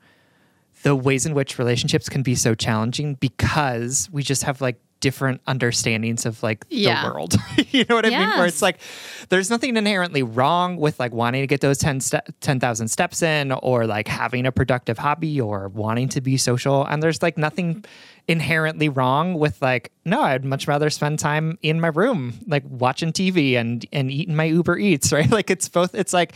the 0.84 0.96
ways 0.96 1.26
in 1.26 1.34
which 1.34 1.58
relationships 1.58 2.08
can 2.10 2.24
be 2.24 2.36
so 2.36 2.54
challenging 2.54 3.16
because 3.16 4.10
we 4.12 4.22
just 4.22 4.44
have 4.44 4.62
like 4.62 4.80
different 5.04 5.42
understandings 5.48 6.26
of 6.26 6.42
like 6.42 6.66
yeah. 6.70 7.06
the 7.06 7.14
world. 7.14 7.36
you 7.72 7.84
know 7.90 7.96
what 7.96 8.06
I 8.06 8.10
yes. 8.10 8.20
mean? 8.26 8.38
Where 8.38 8.48
it's 8.48 8.62
like 8.62 8.80
there's 9.28 9.50
nothing 9.50 9.76
inherently 9.76 10.24
wrong 10.24 10.78
with 10.78 10.98
like 10.98 11.12
wanting 11.12 11.42
to 11.42 11.48
get 11.48 11.60
those 11.60 11.78
10 11.80 12.00
10,000 12.40 12.88
steps 12.88 13.22
in 13.22 13.52
or 13.52 13.86
like 13.86 14.08
having 14.08 14.46
a 14.46 14.52
productive 14.52 14.98
hobby 14.98 15.42
or 15.42 15.68
wanting 15.68 16.08
to 16.08 16.22
be 16.22 16.38
social 16.38 16.86
and 16.86 17.04
there's 17.04 17.22
like 17.22 17.38
nothing 17.38 17.84
inherently 18.30 18.88
wrong 18.88 19.34
with 19.34 19.62
like 19.62 19.92
no, 20.06 20.22
I'd 20.22 20.46
much 20.46 20.70
rather 20.70 20.90
spend 20.90 21.20
time 21.20 21.58
in 21.62 21.82
my 21.82 21.90
room 21.90 22.40
like 22.48 22.64
watching 22.66 23.12
TV 23.12 23.56
and 23.58 23.86
and 23.92 24.10
eating 24.10 24.38
my 24.38 24.46
Uber 24.46 24.78
Eats, 24.78 25.12
right? 25.18 25.30
Like 25.30 25.50
it's 25.50 25.68
both 25.68 25.96
it's 25.96 26.14
like 26.14 26.34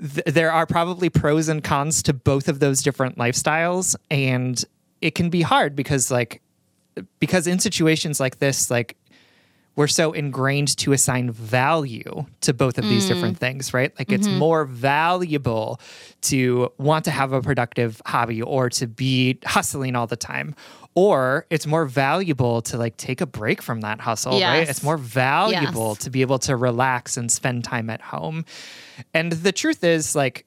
th- 0.00 0.26
there 0.26 0.52
are 0.52 0.66
probably 0.66 1.10
pros 1.10 1.48
and 1.48 1.62
cons 1.62 2.02
to 2.04 2.12
both 2.12 2.48
of 2.48 2.60
those 2.60 2.82
different 2.82 3.16
lifestyles 3.16 3.96
and 4.10 4.64
it 5.00 5.14
can 5.14 5.30
be 5.30 5.42
hard 5.42 5.76
because 5.76 6.10
like 6.10 6.40
because 7.20 7.46
in 7.46 7.58
situations 7.58 8.20
like 8.20 8.38
this 8.38 8.70
like 8.70 8.96
we're 9.76 9.86
so 9.86 10.12
ingrained 10.12 10.76
to 10.78 10.92
assign 10.92 11.30
value 11.30 12.24
to 12.40 12.54
both 12.54 12.78
of 12.78 12.84
these 12.88 13.04
mm. 13.04 13.08
different 13.08 13.38
things, 13.38 13.74
right? 13.74 13.96
Like 13.98 14.08
mm-hmm. 14.08 14.20
it's 14.20 14.28
more 14.28 14.64
valuable 14.64 15.80
to 16.22 16.72
want 16.78 17.04
to 17.04 17.10
have 17.10 17.32
a 17.32 17.42
productive 17.42 18.00
hobby 18.06 18.40
or 18.40 18.70
to 18.70 18.86
be 18.86 19.38
hustling 19.44 19.94
all 19.94 20.06
the 20.06 20.16
time. 20.16 20.54
Or 20.94 21.46
it's 21.50 21.66
more 21.66 21.84
valuable 21.84 22.62
to 22.62 22.78
like 22.78 22.96
take 22.96 23.20
a 23.20 23.26
break 23.26 23.60
from 23.60 23.82
that 23.82 24.00
hustle, 24.00 24.38
yes. 24.38 24.48
right? 24.48 24.68
It's 24.68 24.82
more 24.82 24.96
valuable 24.96 25.90
yes. 25.90 25.98
to 25.98 26.10
be 26.10 26.22
able 26.22 26.38
to 26.40 26.56
relax 26.56 27.18
and 27.18 27.30
spend 27.30 27.64
time 27.64 27.90
at 27.90 28.00
home. 28.00 28.46
And 29.12 29.30
the 29.30 29.52
truth 29.52 29.84
is, 29.84 30.16
like, 30.16 30.46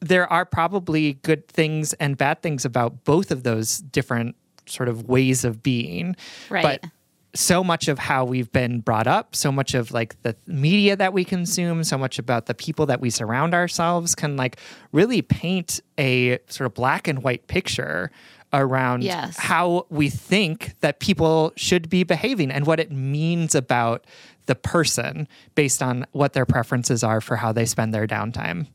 there 0.00 0.26
are 0.32 0.46
probably 0.46 1.14
good 1.22 1.46
things 1.46 1.92
and 1.94 2.16
bad 2.16 2.40
things 2.40 2.64
about 2.64 3.04
both 3.04 3.30
of 3.30 3.42
those 3.42 3.78
different 3.80 4.34
sort 4.64 4.88
of 4.88 5.10
ways 5.10 5.44
of 5.44 5.62
being. 5.62 6.16
Right. 6.48 6.80
But 6.80 6.90
so 7.34 7.64
much 7.64 7.88
of 7.88 7.98
how 7.98 8.24
we've 8.24 8.52
been 8.52 8.80
brought 8.80 9.06
up, 9.06 9.34
so 9.34 9.50
much 9.50 9.74
of 9.74 9.92
like 9.92 10.20
the 10.22 10.36
media 10.46 10.96
that 10.96 11.12
we 11.12 11.24
consume, 11.24 11.82
so 11.84 11.96
much 11.96 12.18
about 12.18 12.46
the 12.46 12.54
people 12.54 12.86
that 12.86 13.00
we 13.00 13.10
surround 13.10 13.54
ourselves 13.54 14.14
can 14.14 14.36
like 14.36 14.58
really 14.92 15.22
paint 15.22 15.80
a 15.98 16.38
sort 16.48 16.66
of 16.66 16.74
black 16.74 17.08
and 17.08 17.22
white 17.22 17.46
picture 17.46 18.10
around 18.52 19.02
yes. 19.02 19.38
how 19.38 19.86
we 19.88 20.10
think 20.10 20.74
that 20.80 21.00
people 21.00 21.52
should 21.56 21.88
be 21.88 22.04
behaving 22.04 22.50
and 22.50 22.66
what 22.66 22.78
it 22.78 22.92
means 22.92 23.54
about 23.54 24.06
the 24.44 24.54
person 24.54 25.26
based 25.54 25.82
on 25.82 26.06
what 26.12 26.34
their 26.34 26.44
preferences 26.44 27.02
are 27.02 27.20
for 27.20 27.36
how 27.36 27.50
they 27.50 27.64
spend 27.64 27.94
their 27.94 28.06
downtime. 28.06 28.66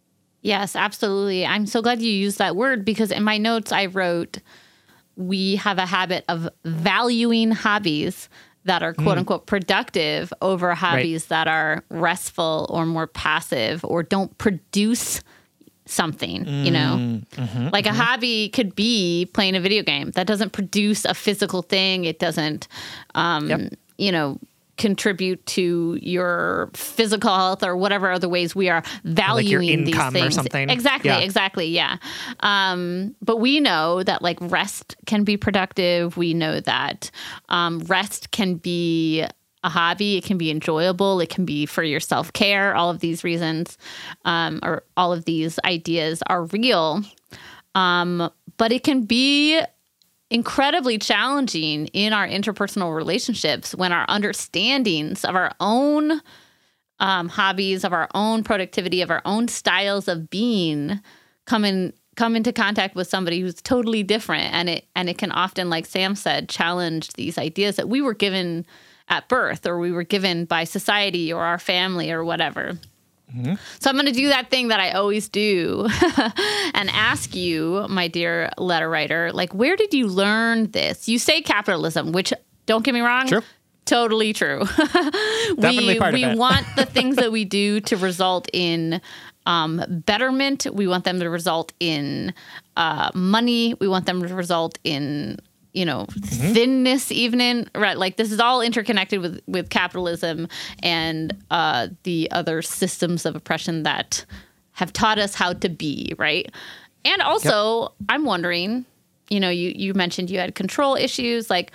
Yes, 0.42 0.76
absolutely. 0.76 1.46
I'm 1.46 1.68
so 1.68 1.82
glad 1.82 2.02
you 2.02 2.12
used 2.12 2.40
that 2.40 2.56
word 2.56 2.86
because 2.86 3.12
in 3.12 3.24
my 3.24 3.38
notes 3.38 3.72
I 3.72 3.86
wrote 3.86 4.40
we 5.16 5.56
have 5.58 5.80
a 5.80 5.86
habit 5.86 6.24
of 6.30 6.48
valuing 6.64 7.52
hobbies 7.52 8.30
that 8.68 8.84
are 8.84 8.94
quote 8.94 9.16
mm. 9.16 9.20
unquote 9.20 9.46
productive 9.46 10.32
over 10.42 10.74
hobbies 10.76 11.24
right. 11.24 11.30
that 11.30 11.48
are 11.48 11.84
restful 11.90 12.68
or 12.70 12.86
more 12.86 13.08
passive 13.08 13.84
or 13.84 14.04
don't 14.04 14.38
produce 14.38 15.22
something, 15.86 16.46
mm. 16.46 16.66
you 16.66 16.72
know? 16.72 16.98
Mm-hmm, 17.00 17.42
mm-hmm, 17.42 17.70
like 17.70 17.86
a 17.86 17.90
mm-hmm. 17.90 17.98
hobby 17.98 18.50
could 18.50 18.76
be 18.76 19.30
playing 19.34 19.56
a 19.56 19.60
video 19.60 19.84
game 19.84 20.12
that 20.12 20.28
doesn't 20.28 20.52
produce 20.52 21.06
a 21.06 21.14
physical 21.14 21.62
thing. 21.62 22.06
It 22.06 22.20
doesn't, 22.20 22.68
um, 23.16 23.50
yep. 23.50 23.74
you 23.98 24.12
know, 24.12 24.40
contribute 24.78 25.46
to 25.48 25.98
your 26.02 26.70
physical 26.74 27.34
health 27.34 27.64
or 27.64 27.76
whatever 27.76 28.12
other 28.12 28.30
ways 28.30 28.56
we 28.56 28.70
are 28.70 28.84
valuing 29.04 29.86
like 29.86 30.14
these 30.14 30.38
things. 30.38 30.38
Exactly, 30.72 31.10
yeah. 31.10 31.20
exactly, 31.20 31.66
yeah. 31.68 31.98
Um, 32.42 33.16
but 33.22 33.38
we 33.38 33.60
know 33.60 34.04
that 34.04 34.22
like 34.22 34.38
rest 34.40 34.96
can 35.06 35.24
be 35.24 35.38
productive. 35.38 36.16
We 36.18 36.34
know 36.34 36.60
that 36.62 37.12
um, 37.50 37.80
rest 37.80 38.32
can 38.32 38.56
be 38.56 39.26
a 39.64 39.70
hobby. 39.70 40.18
It 40.18 40.24
can 40.24 40.38
be 40.38 40.52
enjoyable. 40.52 41.20
It 41.20 41.30
can 41.30 41.46
be 41.46 41.66
for 41.66 41.84
your 41.84 42.00
self 42.00 42.32
care. 42.34 42.76
All 42.76 42.90
of 42.90 43.00
these 43.00 43.24
reasons, 43.24 43.78
um, 44.26 44.60
or 44.64 44.84
all 44.96 45.12
of 45.12 45.26
these 45.26 45.60
ideas 45.66 46.22
are 46.28 46.46
real. 46.46 47.02
Um, 47.76 48.32
but 48.58 48.72
it 48.72 48.84
can 48.84 49.04
be 49.04 49.62
incredibly 50.30 50.98
challenging 50.98 51.88
in 51.88 52.14
our 52.14 52.28
interpersonal 52.28 52.96
relationships 52.96 53.74
when 53.74 53.92
our 53.92 54.06
understandings 54.10 55.24
of 55.24 55.36
our 55.36 55.54
own 55.60 56.22
um, 57.00 57.30
hobbies, 57.30 57.84
of 57.84 57.94
our 57.94 58.10
own 58.14 58.44
productivity, 58.44 59.02
of 59.02 59.12
our 59.12 59.22
own 59.26 59.48
styles 59.48 60.08
of 60.08 60.30
being 60.30 61.00
come 61.46 61.64
in 61.64 61.94
come 62.16 62.36
into 62.36 62.52
contact 62.52 62.96
with 62.96 63.08
somebody 63.08 63.40
who's 63.40 63.62
totally 63.62 64.02
different 64.02 64.52
and 64.52 64.68
it 64.70 64.88
and 64.96 65.08
it 65.08 65.20
can 65.20 65.32
often 65.32 65.70
like 65.70 65.86
Sam 65.86 66.16
said 66.16 66.50
challenge 66.50 67.10
these 67.14 67.38
ideas 67.38 67.76
that 67.76 67.88
we 67.88 68.02
were 68.02 68.16
given 68.16 68.66
at 69.08 69.30
birth 69.30 69.66
or 69.66 69.80
we 69.80 69.92
were 69.92 70.04
given 70.04 70.46
by 70.46 70.64
society 70.64 71.32
or 71.32 71.44
our 71.44 71.60
family 71.60 72.12
or 72.12 72.26
whatever. 72.26 72.78
Mm-hmm. 73.36 73.56
So 73.80 73.90
I'm 73.90 73.96
going 73.96 74.06
to 74.06 74.12
do 74.12 74.30
that 74.30 74.50
thing 74.50 74.70
that 74.70 74.80
I 74.80 74.92
always 74.92 75.28
do 75.28 75.88
and 76.74 76.90
ask 76.92 77.36
you, 77.36 77.86
my 77.90 78.08
dear 78.08 78.52
letter 78.58 78.90
writer, 78.90 79.32
like, 79.34 79.54
where 79.54 79.76
did 79.76 79.94
you 79.94 80.08
learn 80.08 80.72
this? 80.72 81.10
You 81.10 81.20
say 81.20 81.42
capitalism, 81.42 82.14
which 82.14 82.32
don't 82.66 82.84
get 82.86 82.94
me 82.94 83.02
wrong. 83.02 83.28
True. 83.28 83.42
Totally 83.86 84.34
true. 84.34 84.64
We 85.58 85.98
we 85.98 86.00
want 86.36 86.66
the 86.76 86.86
things 86.86 87.16
that 87.16 87.32
we 87.32 87.46
do 87.46 87.80
to 87.82 87.96
result 87.98 88.50
in 88.52 89.02
um, 89.46 89.82
betterment. 90.06 90.68
We 90.72 90.88
want 90.88 91.06
them 91.06 91.20
to 91.22 91.30
result 91.30 91.72
in 91.80 92.34
uh, 92.76 93.12
money. 93.16 93.74
We 93.76 93.88
want 93.88 94.06
them 94.06 94.22
to 94.22 94.36
result 94.36 94.78
in 94.84 95.40
you 95.78 95.86
know 95.86 96.08
thinness 96.22 97.12
even 97.12 97.70
right? 97.76 97.98
Like 97.98 98.18
this 98.18 98.32
is 98.32 98.40
all 98.40 98.62
interconnected 98.62 99.22
with 99.22 99.42
with 99.48 99.70
capitalism 99.70 100.48
and 100.82 101.36
uh 101.52 101.90
the 102.04 102.30
other 102.32 102.62
systems 102.62 103.26
of 103.26 103.36
oppression 103.36 103.84
that 103.84 104.26
have 104.72 104.92
taught 104.94 105.20
us 105.20 105.36
how 105.36 105.54
to 105.54 105.70
be 105.70 106.14
right? 106.18 106.52
And 107.06 107.22
also 107.22 107.94
i'm 108.10 108.26
wondering 108.26 108.86
you 109.30 109.40
know 109.40 109.50
you 109.50 109.72
you 109.76 109.94
mentioned 109.94 110.30
you 110.30 110.40
had 110.40 110.56
control 110.56 110.96
issues. 110.96 111.50
Like 111.50 111.72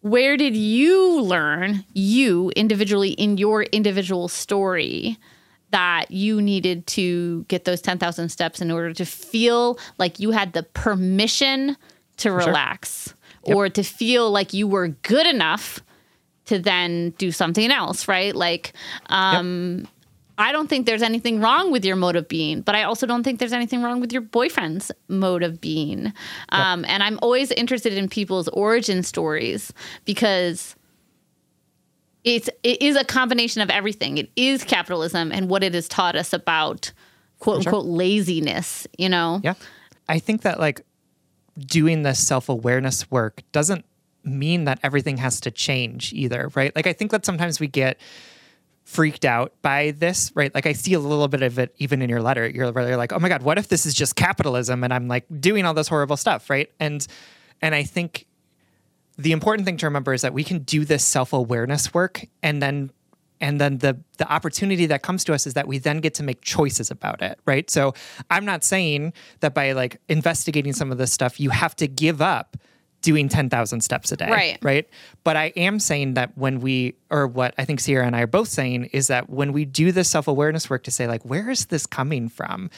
where 0.00 0.36
did 0.36 0.54
you 0.54 1.22
learn 1.22 1.82
you 1.94 2.52
individually 2.56 3.12
in 3.12 3.38
your 3.38 3.62
individual 3.62 4.28
story 4.28 5.16
that 5.70 6.10
you 6.10 6.42
needed 6.42 6.86
to 6.86 7.42
get 7.48 7.64
those 7.64 7.80
10,000 7.80 8.28
steps 8.28 8.60
in 8.60 8.70
order 8.70 8.92
to 8.92 9.04
feel 9.04 9.78
like 9.98 10.20
you 10.20 10.30
had 10.30 10.52
the 10.52 10.62
permission 10.62 11.76
to 12.18 12.30
relax 12.32 13.14
Yep. 13.46 13.56
or 13.56 13.68
to 13.68 13.82
feel 13.82 14.30
like 14.30 14.54
you 14.54 14.66
were 14.66 14.88
good 14.88 15.26
enough 15.26 15.80
to 16.46 16.58
then 16.58 17.10
do 17.18 17.30
something 17.32 17.70
else, 17.70 18.08
right? 18.08 18.34
Like, 18.34 18.72
um, 19.06 19.86
I 20.36 20.50
don't 20.50 20.68
think 20.68 20.86
there's 20.86 21.02
anything 21.02 21.40
wrong 21.40 21.70
with 21.70 21.84
your 21.84 21.96
mode 21.96 22.16
of 22.16 22.26
being, 22.26 22.62
but 22.62 22.74
I 22.74 22.82
also 22.82 23.06
don't 23.06 23.22
think 23.22 23.38
there's 23.38 23.52
anything 23.52 23.82
wrong 23.82 24.00
with 24.00 24.12
your 24.12 24.22
boyfriend's 24.22 24.90
mode 25.08 25.42
of 25.42 25.60
being. 25.60 26.12
Um, 26.50 26.84
and 26.88 27.02
I'm 27.02 27.18
always 27.22 27.50
interested 27.52 27.92
in 27.94 28.08
people's 28.08 28.48
origin 28.48 29.02
stories 29.02 29.72
because 30.04 30.74
it's 32.24 32.48
it 32.62 32.80
is 32.80 32.96
a 32.96 33.04
combination 33.04 33.60
of 33.60 33.70
everything. 33.70 34.18
It 34.18 34.30
is 34.36 34.64
capitalism 34.64 35.30
and 35.30 35.48
what 35.48 35.62
it 35.62 35.74
has 35.74 35.86
taught 35.88 36.16
us 36.16 36.32
about 36.32 36.92
quote 37.38 37.58
unquote 37.58 37.84
laziness, 37.84 38.86
you 38.96 39.08
know? 39.10 39.40
Yeah. 39.44 39.54
I 40.08 40.18
think 40.18 40.42
that 40.42 40.58
like 40.58 40.84
doing 41.58 42.02
this 42.02 42.24
self 42.24 42.48
awareness 42.48 43.10
work 43.10 43.42
doesn't 43.52 43.84
mean 44.24 44.64
that 44.64 44.80
everything 44.82 45.18
has 45.18 45.40
to 45.40 45.50
change 45.50 46.12
either, 46.12 46.50
right? 46.54 46.74
Like 46.74 46.86
I 46.86 46.92
think 46.92 47.10
that 47.10 47.24
sometimes 47.24 47.60
we 47.60 47.66
get 47.66 48.00
freaked 48.84 49.24
out 49.24 49.52
by 49.62 49.92
this, 49.92 50.30
right? 50.34 50.54
Like 50.54 50.66
I 50.66 50.72
see 50.72 50.92
a 50.94 50.98
little 50.98 51.28
bit 51.28 51.42
of 51.42 51.58
it 51.58 51.74
even 51.78 52.02
in 52.02 52.10
your 52.10 52.22
letter. 52.22 52.46
You're 52.46 52.70
really 52.72 52.96
like, 52.96 53.12
oh 53.12 53.18
my 53.18 53.28
God, 53.28 53.42
what 53.42 53.58
if 53.58 53.68
this 53.68 53.86
is 53.86 53.94
just 53.94 54.14
capitalism 54.14 54.84
and 54.84 54.92
I'm 54.92 55.08
like 55.08 55.24
doing 55.40 55.64
all 55.64 55.74
this 55.74 55.88
horrible 55.88 56.16
stuff, 56.16 56.50
right? 56.50 56.70
And 56.80 57.06
and 57.62 57.74
I 57.74 57.82
think 57.82 58.26
the 59.16 59.32
important 59.32 59.64
thing 59.64 59.76
to 59.78 59.86
remember 59.86 60.12
is 60.12 60.22
that 60.22 60.34
we 60.34 60.44
can 60.44 60.60
do 60.60 60.84
this 60.84 61.04
self-awareness 61.04 61.94
work 61.94 62.26
and 62.42 62.60
then 62.60 62.90
and 63.40 63.60
then 63.60 63.78
the 63.78 63.98
the 64.18 64.30
opportunity 64.32 64.86
that 64.86 65.02
comes 65.02 65.24
to 65.24 65.34
us 65.34 65.46
is 65.46 65.54
that 65.54 65.66
we 65.66 65.78
then 65.78 65.98
get 65.98 66.14
to 66.14 66.22
make 66.22 66.40
choices 66.42 66.90
about 66.90 67.20
it 67.22 67.38
right? 67.46 67.68
So 67.70 67.94
i'm 68.30 68.44
not 68.44 68.64
saying 68.64 69.12
that 69.40 69.54
by 69.54 69.72
like 69.72 70.00
investigating 70.08 70.72
some 70.72 70.92
of 70.92 70.98
this 70.98 71.12
stuff 71.12 71.40
you 71.40 71.50
have 71.50 71.74
to 71.76 71.86
give 71.88 72.22
up 72.22 72.56
doing 73.02 73.28
10,000 73.28 73.82
steps 73.82 74.12
a 74.12 74.16
day 74.16 74.30
Right. 74.30 74.58
right? 74.62 74.88
But 75.24 75.36
i 75.36 75.46
am 75.56 75.78
saying 75.78 76.14
that 76.14 76.36
when 76.38 76.60
we 76.60 76.94
or 77.10 77.26
what 77.26 77.54
i 77.58 77.64
think 77.66 77.80
sierra 77.80 78.06
and 78.06 78.16
i 78.16 78.20
are 78.22 78.26
both 78.26 78.48
saying 78.48 78.84
is 78.92 79.08
that 79.08 79.28
when 79.28 79.52
we 79.52 79.64
do 79.66 79.92
this 79.92 80.08
self-awareness 80.10 80.70
work 80.70 80.84
to 80.84 80.90
say 80.90 81.06
like 81.06 81.22
where 81.24 81.50
is 81.50 81.66
this 81.66 81.86
coming 81.86 82.28
from 82.30 82.70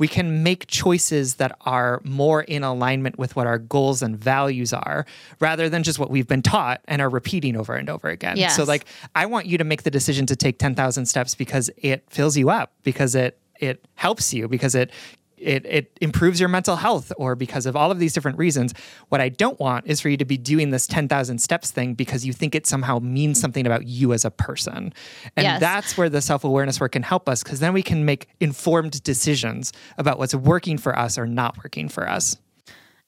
we 0.00 0.08
can 0.08 0.42
make 0.42 0.66
choices 0.66 1.34
that 1.34 1.56
are 1.60 2.00
more 2.04 2.42
in 2.42 2.64
alignment 2.64 3.18
with 3.18 3.36
what 3.36 3.46
our 3.46 3.58
goals 3.58 4.00
and 4.00 4.16
values 4.16 4.72
are 4.72 5.04
rather 5.40 5.68
than 5.68 5.82
just 5.82 5.98
what 5.98 6.10
we've 6.10 6.26
been 6.26 6.40
taught 6.40 6.80
and 6.88 7.02
are 7.02 7.10
repeating 7.10 7.54
over 7.54 7.74
and 7.74 7.90
over 7.90 8.08
again. 8.08 8.38
Yes. 8.38 8.56
So 8.56 8.64
like 8.64 8.86
I 9.14 9.26
want 9.26 9.44
you 9.44 9.58
to 9.58 9.64
make 9.64 9.82
the 9.82 9.90
decision 9.90 10.24
to 10.26 10.34
take 10.34 10.58
10,000 10.58 11.04
steps 11.04 11.34
because 11.34 11.70
it 11.76 12.02
fills 12.08 12.36
you 12.36 12.48
up, 12.48 12.72
because 12.82 13.14
it 13.14 13.36
it 13.60 13.84
helps 13.94 14.32
you, 14.32 14.48
because 14.48 14.74
it 14.74 14.90
it, 15.40 15.64
it 15.66 15.98
improves 16.00 16.38
your 16.38 16.48
mental 16.48 16.76
health 16.76 17.12
or 17.16 17.34
because 17.34 17.66
of 17.66 17.74
all 17.74 17.90
of 17.90 17.98
these 17.98 18.12
different 18.12 18.38
reasons. 18.38 18.74
What 19.08 19.20
I 19.20 19.28
don't 19.30 19.58
want 19.58 19.86
is 19.86 20.00
for 20.00 20.08
you 20.08 20.16
to 20.18 20.24
be 20.24 20.36
doing 20.36 20.70
this 20.70 20.86
10,000 20.86 21.38
steps 21.38 21.70
thing 21.70 21.94
because 21.94 22.24
you 22.26 22.32
think 22.32 22.54
it 22.54 22.66
somehow 22.66 22.98
means 22.98 23.40
something 23.40 23.66
about 23.66 23.86
you 23.86 24.12
as 24.12 24.24
a 24.24 24.30
person. 24.30 24.92
And 25.36 25.44
Yes. 25.44 25.60
that's 25.60 25.96
where 25.96 26.08
the 26.08 26.20
self 26.20 26.44
awareness 26.44 26.80
work 26.80 26.92
can 26.92 27.02
help 27.02 27.28
us 27.28 27.42
because 27.42 27.60
then 27.60 27.72
we 27.72 27.82
can 27.82 28.04
make 28.04 28.28
informed 28.40 29.02
decisions 29.02 29.72
about 29.98 30.18
what's 30.18 30.34
working 30.34 30.78
for 30.78 30.98
us 30.98 31.16
or 31.18 31.26
not 31.26 31.56
working 31.58 31.88
for 31.88 32.08
us. 32.08 32.36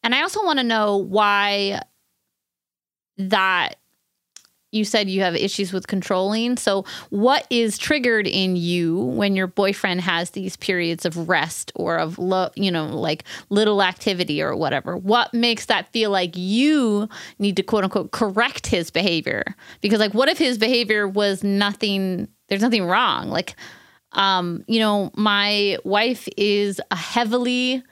And 0.02 0.14
I 0.14 0.22
also 0.22 0.44
want 0.44 0.58
to 0.58 0.64
know 0.64 0.96
why 0.96 1.82
that 3.18 3.76
you 4.72 4.86
said 4.86 5.08
you 5.08 5.20
have 5.20 5.36
issues 5.36 5.72
with 5.72 5.86
controlling. 5.86 6.56
So, 6.56 6.84
what 7.10 7.46
is 7.50 7.78
triggered 7.78 8.26
in 8.26 8.56
you 8.56 8.96
when 8.98 9.36
your 9.36 9.46
boyfriend 9.46 10.00
has 10.00 10.30
these 10.30 10.56
periods 10.56 11.04
of 11.04 11.28
rest 11.28 11.70
or 11.74 11.98
of 11.98 12.18
you 12.56 12.70
know, 12.70 12.86
like 12.86 13.24
little 13.50 13.82
activity 13.82 14.42
or 14.42 14.56
whatever? 14.56 14.96
What 14.96 15.32
makes 15.34 15.66
that 15.66 15.92
feel 15.92 16.10
like 16.10 16.36
you 16.36 17.08
need 17.38 17.56
to 17.56 17.62
quote 17.62 17.84
unquote 17.84 18.10
correct 18.10 18.66
his 18.66 18.90
behavior? 18.90 19.44
Because 19.82 20.00
like 20.00 20.14
what 20.14 20.28
if 20.28 20.38
his 20.38 20.58
behavior 20.58 21.06
was 21.06 21.44
nothing 21.44 22.28
there's 22.48 22.62
nothing 22.62 22.86
wrong? 22.86 23.28
Like 23.28 23.54
um, 24.12 24.64
you 24.66 24.80
know, 24.80 25.10
my 25.14 25.78
wife 25.84 26.28
is 26.36 26.80
a 26.90 26.96
heavily 26.96 27.82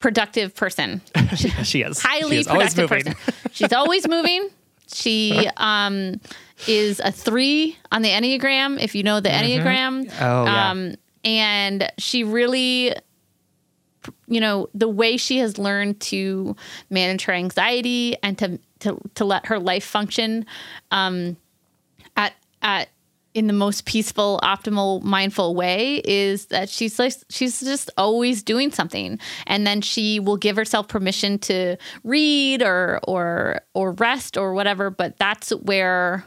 productive 0.00 0.54
person 0.54 1.00
she 1.62 1.80
is 1.80 2.02
highly 2.02 2.36
She 2.36 2.40
is 2.40 2.46
productive 2.46 2.88
person. 2.88 3.14
She's 3.52 3.72
always 3.72 4.06
moving. 4.06 4.50
She 4.94 5.48
um, 5.56 6.20
is 6.68 7.00
a 7.00 7.10
three 7.10 7.76
on 7.90 8.02
the 8.02 8.10
Enneagram, 8.10 8.80
if 8.80 8.94
you 8.94 9.02
know 9.02 9.18
the 9.18 9.28
Enneagram. 9.28 10.08
Oh, 10.20 10.44
yeah. 10.44 10.70
Um, 10.70 10.94
and 11.24 11.90
she 11.98 12.22
really, 12.22 12.94
you 14.28 14.40
know, 14.40 14.68
the 14.72 14.88
way 14.88 15.16
she 15.16 15.38
has 15.38 15.58
learned 15.58 16.00
to 16.02 16.54
manage 16.90 17.24
her 17.24 17.32
anxiety 17.32 18.16
and 18.22 18.38
to 18.38 18.60
to, 18.80 19.00
to 19.14 19.24
let 19.24 19.46
her 19.46 19.58
life 19.58 19.84
function 19.84 20.46
um, 20.90 21.36
at 22.16 22.34
at 22.62 22.88
in 23.34 23.48
the 23.48 23.52
most 23.52 23.84
peaceful, 23.84 24.40
optimal, 24.42 25.02
mindful 25.02 25.54
way 25.54 26.00
is 26.04 26.46
that 26.46 26.68
she's 26.68 26.98
like 26.98 27.12
she's 27.28 27.60
just 27.60 27.90
always 27.98 28.42
doing 28.42 28.70
something, 28.70 29.18
and 29.46 29.66
then 29.66 29.80
she 29.80 30.20
will 30.20 30.36
give 30.36 30.56
herself 30.56 30.88
permission 30.88 31.38
to 31.40 31.76
read 32.04 32.62
or 32.62 33.00
or 33.06 33.60
or 33.74 33.92
rest 33.92 34.36
or 34.36 34.54
whatever. 34.54 34.88
But 34.88 35.18
that's 35.18 35.50
where 35.50 36.24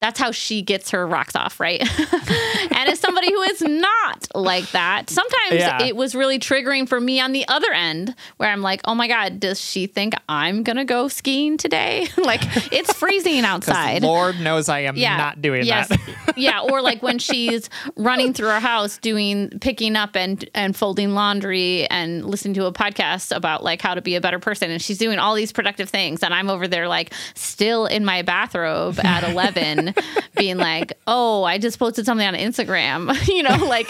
that's 0.00 0.18
how 0.18 0.30
she 0.30 0.62
gets 0.62 0.90
her 0.92 1.06
rocks 1.06 1.36
off, 1.36 1.60
right? 1.60 1.80
and 2.00 2.88
as 2.88 2.98
somebody 2.98 3.30
who 3.30 3.42
is 3.42 3.60
not 3.60 4.26
like 4.34 4.70
that, 4.70 5.10
sometimes 5.10 5.52
Yeah. 5.52 5.82
it 5.82 5.94
was 5.94 6.14
really 6.14 6.38
triggering 6.38 6.88
for 6.88 6.98
me 6.98 7.20
on 7.20 7.32
the 7.32 7.46
other 7.48 7.70
end 7.70 8.14
where 8.38 8.48
I'm 8.48 8.62
like, 8.62 8.80
oh 8.86 8.94
my 8.94 9.08
God, 9.08 9.38
does 9.40 9.60
she 9.60 9.86
think 9.86 10.14
I'm 10.26 10.62
going 10.62 10.78
to 10.78 10.86
go 10.86 11.08
skiing 11.08 11.58
today? 11.58 12.08
like, 12.16 12.40
it's 12.72 12.92
freezing 12.94 13.44
outside. 13.44 14.02
Lord 14.02 14.40
knows 14.40 14.70
I 14.70 14.80
am 14.80 14.94
not 14.98 15.42
doing 15.42 15.64
yes. 15.66 15.88
that. 15.88 16.34
yeah, 16.36 16.60
or 16.62 16.80
like 16.80 17.02
when 17.02 17.18
she's 17.18 17.68
running 17.96 18.32
through 18.32 18.48
her 18.48 18.60
house 18.60 18.96
doing 18.98 19.50
picking 19.60 19.96
up 19.96 20.16
and 20.16 20.48
and 20.54 20.74
folding 20.74 21.10
laundry 21.14 21.86
and 21.90 22.24
listening 22.24 22.54
to 22.54 22.64
a 22.64 22.72
podcast 22.72 23.36
about 23.36 23.62
like 23.62 23.82
how 23.82 23.94
to 23.94 24.00
be 24.00 24.14
a 24.14 24.20
better 24.20 24.38
person 24.38 24.70
and 24.70 24.80
she's 24.80 24.96
doing 24.98 25.18
all 25.18 25.34
these 25.34 25.52
productive 25.52 25.90
things 25.90 26.22
and 26.22 26.32
I'm 26.32 26.48
over 26.48 26.66
there 26.66 26.88
like 26.88 27.12
still 27.34 27.86
in 27.86 28.04
my 28.04 28.22
bathrobe 28.22 28.98
at 29.04 29.24
11 29.28 29.89
being 30.36 30.56
like, 30.56 30.92
"Oh, 31.06 31.42
I 31.44 31.58
just 31.58 31.78
posted 31.78 32.06
something 32.06 32.26
on 32.26 32.34
Instagram." 32.34 33.14
you 33.28 33.42
know, 33.42 33.56
like 33.66 33.88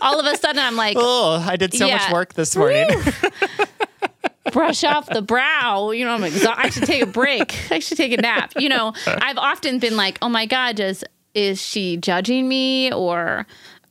all 0.00 0.18
of 0.20 0.26
a 0.26 0.36
sudden 0.36 0.58
I'm 0.60 0.76
like, 0.76 0.96
oh, 0.98 1.44
I 1.48 1.56
did 1.56 1.74
so 1.74 1.88
much 1.88 2.10
work 2.12 2.34
this 2.34 2.56
morning. 2.56 2.88
brush 4.52 4.84
off 4.84 5.08
the 5.08 5.22
brow. 5.22 5.90
You 5.90 6.04
know, 6.04 6.12
I'm 6.12 6.24
exhausted. 6.24 6.64
I 6.64 6.68
should 6.68 6.84
take 6.84 7.02
a 7.02 7.06
break. 7.06 7.56
I 7.70 7.78
should 7.78 7.96
take 7.96 8.12
a 8.12 8.20
nap. 8.20 8.52
You 8.58 8.68
know, 8.68 8.92
I've 9.06 9.38
often 9.38 9.78
been 9.78 9.96
like, 9.96 10.18
oh 10.22 10.28
my 10.28 10.46
God, 10.46 10.76
does 10.76 11.04
is 11.34 11.60
she 11.60 11.96
judging 11.96 12.46
me 12.46 12.92
or, 12.92 13.46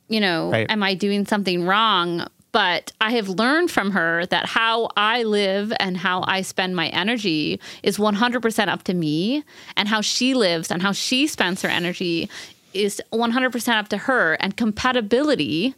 you 0.08 0.20
know, 0.20 0.50
Right. 0.50 0.70
am 0.70 0.82
I 0.82 0.94
doing 0.94 1.26
something 1.26 1.64
wrong? 1.66 2.26
But 2.52 2.92
I 3.00 3.12
have 3.12 3.28
learned 3.30 3.70
from 3.70 3.92
her 3.92 4.26
that 4.26 4.44
how 4.46 4.90
I 4.96 5.22
live 5.22 5.72
and 5.80 5.96
how 5.96 6.22
I 6.26 6.42
spend 6.42 6.76
my 6.76 6.88
energy 6.88 7.58
is 7.82 7.96
100% 7.96 8.68
up 8.68 8.82
to 8.84 8.94
me, 8.94 9.42
and 9.76 9.88
how 9.88 10.02
she 10.02 10.34
lives 10.34 10.70
and 10.70 10.82
how 10.82 10.92
she 10.92 11.26
spends 11.26 11.62
her 11.62 11.68
energy 11.70 12.28
is 12.74 13.00
100% 13.12 13.68
up 13.74 13.88
to 13.88 13.96
her. 13.98 14.34
And 14.34 14.56
compatibility 14.56 15.74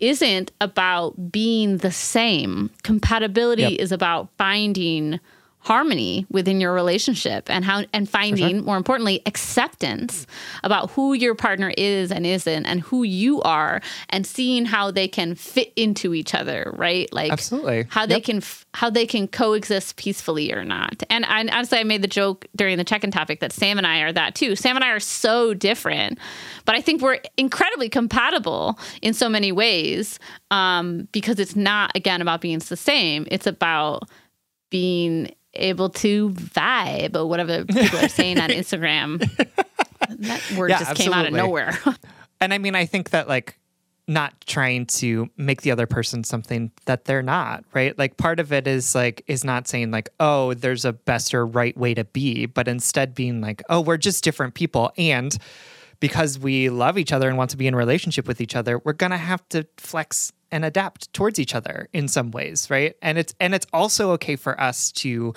isn't 0.00 0.52
about 0.60 1.32
being 1.32 1.78
the 1.78 1.92
same. 1.92 2.70
Compatibility 2.82 3.62
Yep. 3.62 3.72
is 3.80 3.92
about 3.92 4.28
finding 4.38 5.18
harmony 5.64 6.26
within 6.30 6.60
your 6.60 6.74
relationship 6.74 7.48
and 7.50 7.64
how 7.64 7.82
and 7.94 8.06
finding 8.08 8.62
more 8.64 8.76
importantly 8.76 9.22
acceptance 9.24 10.26
about 10.62 10.90
who 10.90 11.14
your 11.14 11.34
partner 11.34 11.72
is 11.78 12.12
and 12.12 12.26
isn't 12.26 12.66
and 12.66 12.80
who 12.82 13.02
you 13.02 13.40
are 13.42 13.80
and 14.10 14.26
seeing 14.26 14.66
how 14.66 14.90
they 14.90 15.08
can 15.08 15.34
fit 15.34 15.72
into 15.74 16.12
each 16.14 16.34
other 16.34 16.70
right? 16.76 17.10
Like 17.14 17.32
Absolutely. 17.32 17.86
how 17.88 18.04
they 18.04 18.16
Yep. 18.16 18.24
can 18.24 18.36
f- 18.38 18.66
how 18.74 18.90
they 18.90 19.06
can 19.06 19.26
coexist 19.26 19.96
peacefully 19.96 20.52
or 20.52 20.64
not. 20.64 21.02
And 21.08 21.24
I, 21.24 21.40
honestly 21.40 21.78
i 21.78 21.84
made 21.84 22.02
the 22.02 22.08
joke 22.08 22.46
during 22.54 22.76
the 22.76 22.84
check-in 22.84 23.10
topic 23.10 23.40
that 23.40 23.52
sam 23.52 23.78
and 23.78 23.86
i 23.86 24.00
are 24.00 24.12
that 24.12 24.34
too. 24.34 24.56
Sam 24.56 24.76
and 24.76 24.84
i 24.84 24.90
are 24.90 25.00
so 25.00 25.54
different 25.54 26.18
but 26.66 26.74
i 26.74 26.82
think 26.82 27.00
we're 27.00 27.20
incredibly 27.38 27.88
compatible 27.88 28.78
in 29.00 29.14
so 29.14 29.30
many 29.30 29.50
ways 29.50 30.18
um, 30.50 31.08
because 31.10 31.38
it's 31.40 31.56
not 31.56 31.90
again 31.94 32.20
about 32.20 32.42
being 32.42 32.58
the 32.58 32.76
same. 32.76 33.26
It's 33.30 33.46
about 33.46 34.08
being 34.70 35.30
able 35.56 35.90
to 35.90 36.30
vibe 36.30 37.16
or 37.16 37.26
whatever 37.26 37.64
people 37.64 37.98
are 37.98 38.08
saying 38.08 38.38
on 38.40 38.50
Instagram. 38.50 39.28
That 40.06 40.42
word 40.52 40.68
Yeah, 40.68 40.80
just 40.80 40.96
came 40.96 41.14
out 41.14 41.26
of 41.26 41.32
nowhere. 41.32 41.78
And 42.40 42.52
I 42.52 42.58
mean, 42.58 42.74
I 42.74 42.84
think 42.84 43.10
that 43.10 43.26
like 43.26 43.58
not 44.06 44.34
trying 44.46 44.84
to 44.84 45.30
make 45.38 45.62
the 45.62 45.70
other 45.70 45.86
person 45.86 46.24
something 46.24 46.70
that 46.84 47.06
they're 47.06 47.22
not, 47.22 47.64
right? 47.72 47.98
Like 47.98 48.18
part 48.18 48.38
of 48.38 48.52
it 48.52 48.66
is 48.66 48.94
like 48.94 49.24
is 49.26 49.44
not 49.44 49.66
saying 49.66 49.92
like, 49.92 50.10
oh, 50.20 50.52
there's 50.52 50.84
a 50.84 50.92
best 50.92 51.32
or 51.32 51.46
right 51.46 51.74
way 51.76 51.94
to 51.94 52.04
be, 52.04 52.44
but 52.44 52.68
instead 52.68 53.14
being 53.14 53.40
like, 53.40 53.62
oh, 53.70 53.80
we're 53.80 53.96
just 53.96 54.22
different 54.24 54.52
people 54.52 54.92
and 54.98 55.38
because 56.00 56.38
we 56.38 56.68
love 56.68 56.98
each 56.98 57.12
other 57.12 57.28
and 57.28 57.38
want 57.38 57.48
to 57.50 57.56
be 57.56 57.66
in 57.66 57.72
a 57.72 57.78
relationship 57.78 58.28
with 58.28 58.40
each 58.42 58.54
other, 58.54 58.78
we're 58.84 58.92
going 58.92 59.12
to 59.12 59.16
have 59.16 59.48
to 59.50 59.66
flex 59.78 60.32
and 60.54 60.64
adapt 60.64 61.12
towards 61.12 61.40
each 61.40 61.52
other 61.52 61.88
in 61.92 62.06
some 62.06 62.30
ways, 62.30 62.70
right? 62.70 62.94
And 63.02 63.18
it's 63.18 63.34
and 63.40 63.56
it's 63.56 63.66
also 63.72 64.12
okay 64.12 64.36
for 64.36 64.58
us 64.60 64.92
to 64.92 65.34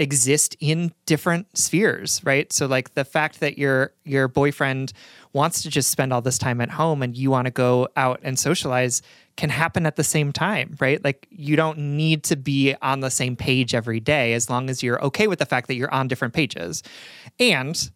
exist 0.00 0.56
in 0.58 0.92
different 1.06 1.56
spheres, 1.56 2.20
right? 2.24 2.52
So 2.52 2.66
like 2.66 2.94
the 2.94 3.04
fact 3.04 3.38
that 3.38 3.56
your 3.56 3.92
your 4.04 4.26
boyfriend 4.26 4.92
wants 5.32 5.62
to 5.62 5.70
just 5.70 5.90
spend 5.90 6.12
all 6.12 6.22
this 6.22 6.38
time 6.38 6.60
at 6.60 6.70
home 6.70 7.04
and 7.04 7.16
you 7.16 7.30
want 7.30 7.44
to 7.44 7.52
go 7.52 7.86
out 7.96 8.18
and 8.24 8.36
socialize 8.36 9.00
can 9.36 9.48
happen 9.48 9.86
at 9.86 9.94
the 9.94 10.02
same 10.02 10.32
time, 10.32 10.76
right? 10.80 11.02
Like 11.04 11.28
you 11.30 11.54
don't 11.54 11.78
need 11.78 12.24
to 12.24 12.34
be 12.34 12.74
on 12.82 12.98
the 12.98 13.10
same 13.10 13.36
page 13.36 13.76
every 13.76 14.00
day 14.00 14.32
as 14.32 14.50
long 14.50 14.68
as 14.68 14.82
you're 14.82 15.00
okay 15.04 15.28
with 15.28 15.38
the 15.38 15.46
fact 15.46 15.68
that 15.68 15.76
you're 15.76 15.94
on 15.94 16.08
different 16.08 16.34
pages. 16.34 16.82
And 17.38 17.90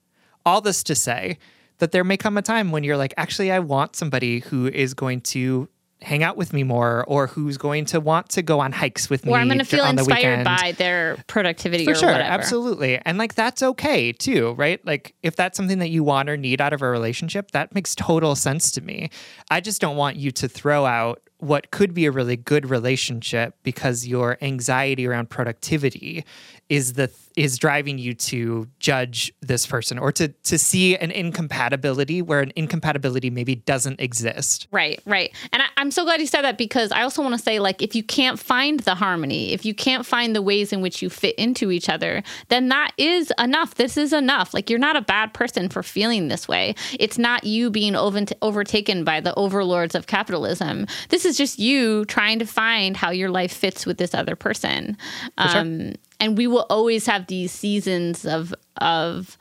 all 0.47 0.61
this 0.61 0.85
to 0.85 0.95
say 0.95 1.39
that 1.79 1.91
there 1.91 2.05
may 2.05 2.17
come 2.17 2.39
a 2.39 2.43
time 2.43 2.71
when 2.71 2.85
you're 2.85 2.97
like, 2.97 3.15
actually, 3.17 3.51
I 3.51 3.59
want 3.59 3.97
somebody 3.97 4.39
who 4.39 4.69
is 4.69 4.95
going 4.95 5.23
to 5.23 5.69
hang 6.03 6.23
out 6.23 6.37
with 6.37 6.53
me 6.53 6.63
more 6.63 7.05
or 7.07 7.27
who's 7.27 7.57
going 7.57 7.85
to 7.87 8.01
want 8.01 8.29
to 8.31 8.43
go 8.43 8.61
on 8.61 8.73
hikes 8.73 9.09
with 9.09 9.25
me 9.25 9.33
or 9.33 9.39
I'm 9.39 9.47
going 9.49 9.59
to 9.59 9.65
feel 9.65 9.85
inspired 9.85 10.45
by 10.45 10.75
their 10.77 11.17
productivity 11.27 11.85
For 11.85 11.93
or 11.93 11.95
sure, 11.95 12.11
whatever. 12.11 12.29
absolutely. 12.29 12.99
And 13.05 13.19
like 13.19 13.35
that's 13.35 13.63
okay 13.63 14.13
too, 14.13 14.53
right? 14.53 14.85
Like 14.85 15.15
if 15.23 15.37
that's 15.37 15.57
something 15.57 15.79
that 15.79 15.91
you 15.91 16.05
want 16.05 16.29
or 16.29 16.37
need 16.37 16.61
out 16.61 16.73
of 16.73 16.83
a 16.83 16.89
relationship, 16.89 17.53
that 17.53 17.75
makes 17.75 17.95
total 17.95 18.35
sense 18.35 18.71
to 18.73 18.81
me. 18.81 19.11
I 19.51 19.61
just 19.61 19.81
don't 19.81 19.97
want 19.97 20.17
you 20.17 20.31
to 20.33 20.49
throw 20.49 20.85
out 20.85 21.23
what 21.39 21.73
could 21.73 21.93
be 21.93 22.07
a 22.07 22.11
really 22.13 22.37
good 22.37 22.71
relationship 22.71 23.57
because 23.65 24.07
your 24.07 24.39
anxiety 24.43 25.09
around 25.09 25.29
productivity 25.29 26.25
is 26.73 26.95
the 26.95 27.11
is 27.37 27.59
driving 27.59 27.99
you 27.99 28.15
to 28.15 28.67
judge 28.79 29.33
this 29.41 29.67
person 29.67 29.99
or 29.99 30.11
to 30.13 30.29
to 30.29 30.59
see 30.59 30.97
an 30.97 31.11
incompatibility 31.11 32.23
where 32.23 32.41
an 32.41 32.53
incompatibility 32.57 33.29
maybe 33.31 33.55
doesn't 33.55 34.01
exist. 34.01 34.69
Right, 34.71 35.01
right. 35.07 35.35
And 35.53 35.63
I, 35.63 35.67
I'm 35.77 35.91
so 35.91 36.05
glad 36.05 36.21
you 36.21 36.27
said 36.27 36.43
that 36.43 36.57
because 36.57 36.91
I 36.91 37.03
also 37.03 37.23
want 37.23 37.35
to 37.35 37.43
say, 37.43 37.59
like, 37.59 37.83
if 37.83 37.95
you 37.95 38.03
can't 38.03 38.39
find 38.39 38.81
the 38.81 38.95
harmony, 38.95 39.53
if 39.53 39.67
you 39.67 39.75
can't 39.75 40.07
find 40.07 40.35
the 40.35 40.41
ways 40.41 40.73
in 40.73 40.81
which 40.81 41.03
you 41.03 41.11
fit 41.11 41.35
into 41.37 41.71
each 41.71 41.91
other, 41.91 42.23
then 42.49 42.69
that 42.69 42.93
is 42.97 43.31
enough. 43.39 43.75
This 43.75 43.99
is 43.99 44.15
enough. 44.15 44.55
Like, 44.55 44.71
you're 44.71 44.79
not 44.79 44.97
a 44.97 45.03
bad 45.03 45.35
person 45.35 45.69
for 45.69 45.83
feeling 45.83 46.29
this 46.29 46.49
way. 46.49 46.75
It's 46.99 47.19
not 47.19 47.45
you 47.45 47.71
being 47.71 47.95
over- 47.95 48.25
overtaken 48.41 49.05
by 49.05 49.21
the 49.21 49.35
overlords 49.35 49.95
of 49.95 50.07
capitalism. 50.07 50.87
This 51.11 51.27
is 51.27 51.37
just 51.37 51.59
you 51.59 52.07
trying 52.07 52.39
to 52.39 52.47
find 52.47 52.97
how 52.97 53.11
your 53.11 53.31
life 53.31 53.53
fits 53.53 53.85
with 53.85 53.99
this 53.99 54.15
other 54.15 54.37
person. 54.37 54.97
Um, 55.39 55.95
and 56.23 56.39
we 56.39 56.47
will 56.47 56.67
always 56.71 57.05
have 57.07 57.27
these 57.27 57.51
seasons 57.51 58.25
of, 58.25 58.55
of, 58.77 59.37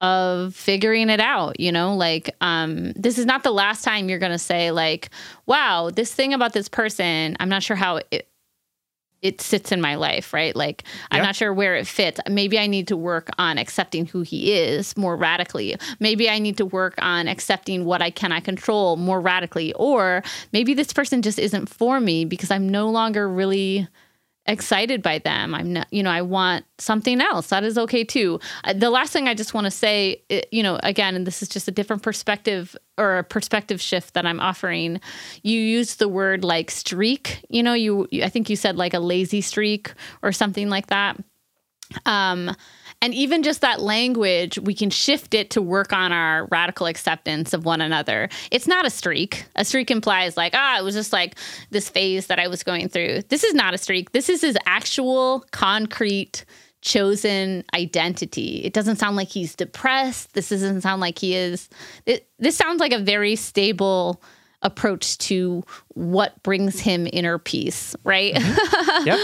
of 0.00 0.54
figuring 0.54 1.10
it 1.10 1.20
out 1.20 1.58
you 1.58 1.72
know? 1.72 1.94
Like 1.94 2.34
um 2.40 2.92
this 2.92 3.18
is 3.18 3.26
not 3.26 3.42
the 3.42 3.50
last 3.50 3.82
time 3.82 4.08
you're 4.08 4.18
gonna 4.18 4.38
say 4.38 4.70
like 4.70 5.10
wow 5.46 5.90
this 5.90 6.12
thing 6.12 6.34
about 6.34 6.52
this 6.52 6.68
person 6.68 7.36
i'm 7.40 7.48
not 7.48 7.62
sure 7.62 7.76
how 7.76 8.00
it 8.10 8.28
it 9.22 9.40
sits 9.40 9.72
in 9.72 9.80
my 9.80 9.94
life 9.94 10.34
right? 10.34 10.54
Like 10.54 10.84
i'm 11.10 11.22
not 11.22 11.34
sure 11.34 11.52
where 11.52 11.74
it 11.74 11.86
fits. 11.86 12.20
Maybe 12.28 12.58
i 12.58 12.66
need 12.66 12.88
to 12.88 12.96
work 12.96 13.30
on 13.38 13.56
accepting 13.56 14.04
who 14.04 14.20
he 14.20 14.52
is 14.52 14.96
more 14.98 15.16
radically. 15.16 15.76
Maybe 15.98 16.28
i 16.28 16.38
need 16.38 16.58
to 16.58 16.66
work 16.66 16.94
on 16.98 17.26
accepting 17.26 17.86
what 17.86 18.02
i 18.02 18.10
cannot 18.10 18.44
control 18.44 18.96
more 18.96 19.20
radically. 19.20 19.72
Or 19.74 20.22
maybe 20.52 20.74
this 20.74 20.92
person 20.92 21.22
just 21.22 21.38
isn't 21.38 21.70
for 21.70 22.00
me 22.00 22.26
because 22.26 22.50
i'm 22.50 22.68
no 22.68 22.90
longer 22.90 23.26
really 23.28 23.88
excited 24.48 25.02
by 25.02 25.18
them. 25.18 25.54
I'm 25.54 25.72
not, 25.72 25.86
you 25.92 26.02
know, 26.02 26.10
I 26.10 26.22
want 26.22 26.64
something 26.78 27.20
else. 27.20 27.48
That 27.48 27.64
is 27.64 27.76
okay 27.78 28.04
too. 28.04 28.40
Uh, 28.64 28.72
The 28.72 28.90
last 28.90 29.12
thing 29.12 29.28
I 29.28 29.34
just 29.34 29.54
want 29.54 29.64
to 29.64 29.70
say, 29.70 30.22
you 30.50 30.62
know, 30.62 30.78
again, 30.82 31.14
and 31.14 31.26
this 31.26 31.42
is 31.42 31.48
just 31.48 31.68
a 31.68 31.70
different 31.70 32.02
perspective 32.02 32.76
or 32.98 33.18
a 33.18 33.24
perspective 33.24 33.80
shift 33.80 34.14
that 34.14 34.26
I'm 34.26 34.40
offering. 34.40 35.00
You 35.42 35.58
use 35.58 35.96
the 35.96 36.08
word 36.08 36.44
like 36.44 36.70
streak, 36.70 37.44
you 37.48 37.62
know, 37.62 37.74
you 37.74 38.08
I 38.22 38.28
think 38.28 38.48
you 38.48 38.56
said 38.56 38.76
like 38.76 38.94
a 38.94 39.00
lazy 39.00 39.40
streak 39.40 39.92
or 40.22 40.32
something 40.32 40.68
like 40.68 40.86
that. 40.86 41.22
Um, 42.04 42.54
and 43.06 43.14
even 43.14 43.44
just 43.44 43.60
that 43.60 43.80
language, 43.80 44.58
we 44.58 44.74
can 44.74 44.90
shift 44.90 45.32
it 45.32 45.50
to 45.50 45.62
work 45.62 45.92
on 45.92 46.10
our 46.10 46.46
radical 46.46 46.86
acceptance 46.86 47.52
of 47.52 47.64
one 47.64 47.80
another. 47.80 48.28
It's 48.50 48.66
not 48.66 48.84
a 48.84 48.90
streak. 48.90 49.46
A 49.54 49.64
streak 49.64 49.92
implies, 49.92 50.36
like, 50.36 50.54
ah, 50.56 50.80
it 50.80 50.82
was 50.82 50.96
just 50.96 51.12
like 51.12 51.36
this 51.70 51.88
phase 51.88 52.26
that 52.26 52.40
I 52.40 52.48
was 52.48 52.64
going 52.64 52.88
through. 52.88 53.22
This 53.28 53.44
is 53.44 53.54
not 53.54 53.74
a 53.74 53.78
streak. 53.78 54.10
This 54.10 54.28
is 54.28 54.40
his 54.40 54.58
actual, 54.66 55.44
concrete, 55.52 56.44
chosen 56.80 57.62
identity. 57.76 58.60
It 58.64 58.72
doesn't 58.72 58.96
sound 58.96 59.14
like 59.14 59.28
he's 59.28 59.54
depressed. 59.54 60.34
This 60.34 60.48
doesn't 60.48 60.80
sound 60.80 61.00
like 61.00 61.20
he 61.20 61.36
is. 61.36 61.68
It, 62.06 62.28
this 62.40 62.56
sounds 62.56 62.80
like 62.80 62.92
a 62.92 62.98
very 62.98 63.36
stable 63.36 64.20
approach 64.62 65.16
to 65.18 65.62
what 65.90 66.42
brings 66.42 66.80
him 66.80 67.06
inner 67.12 67.38
peace, 67.38 67.94
right? 68.02 68.36
Yep. 69.04 69.18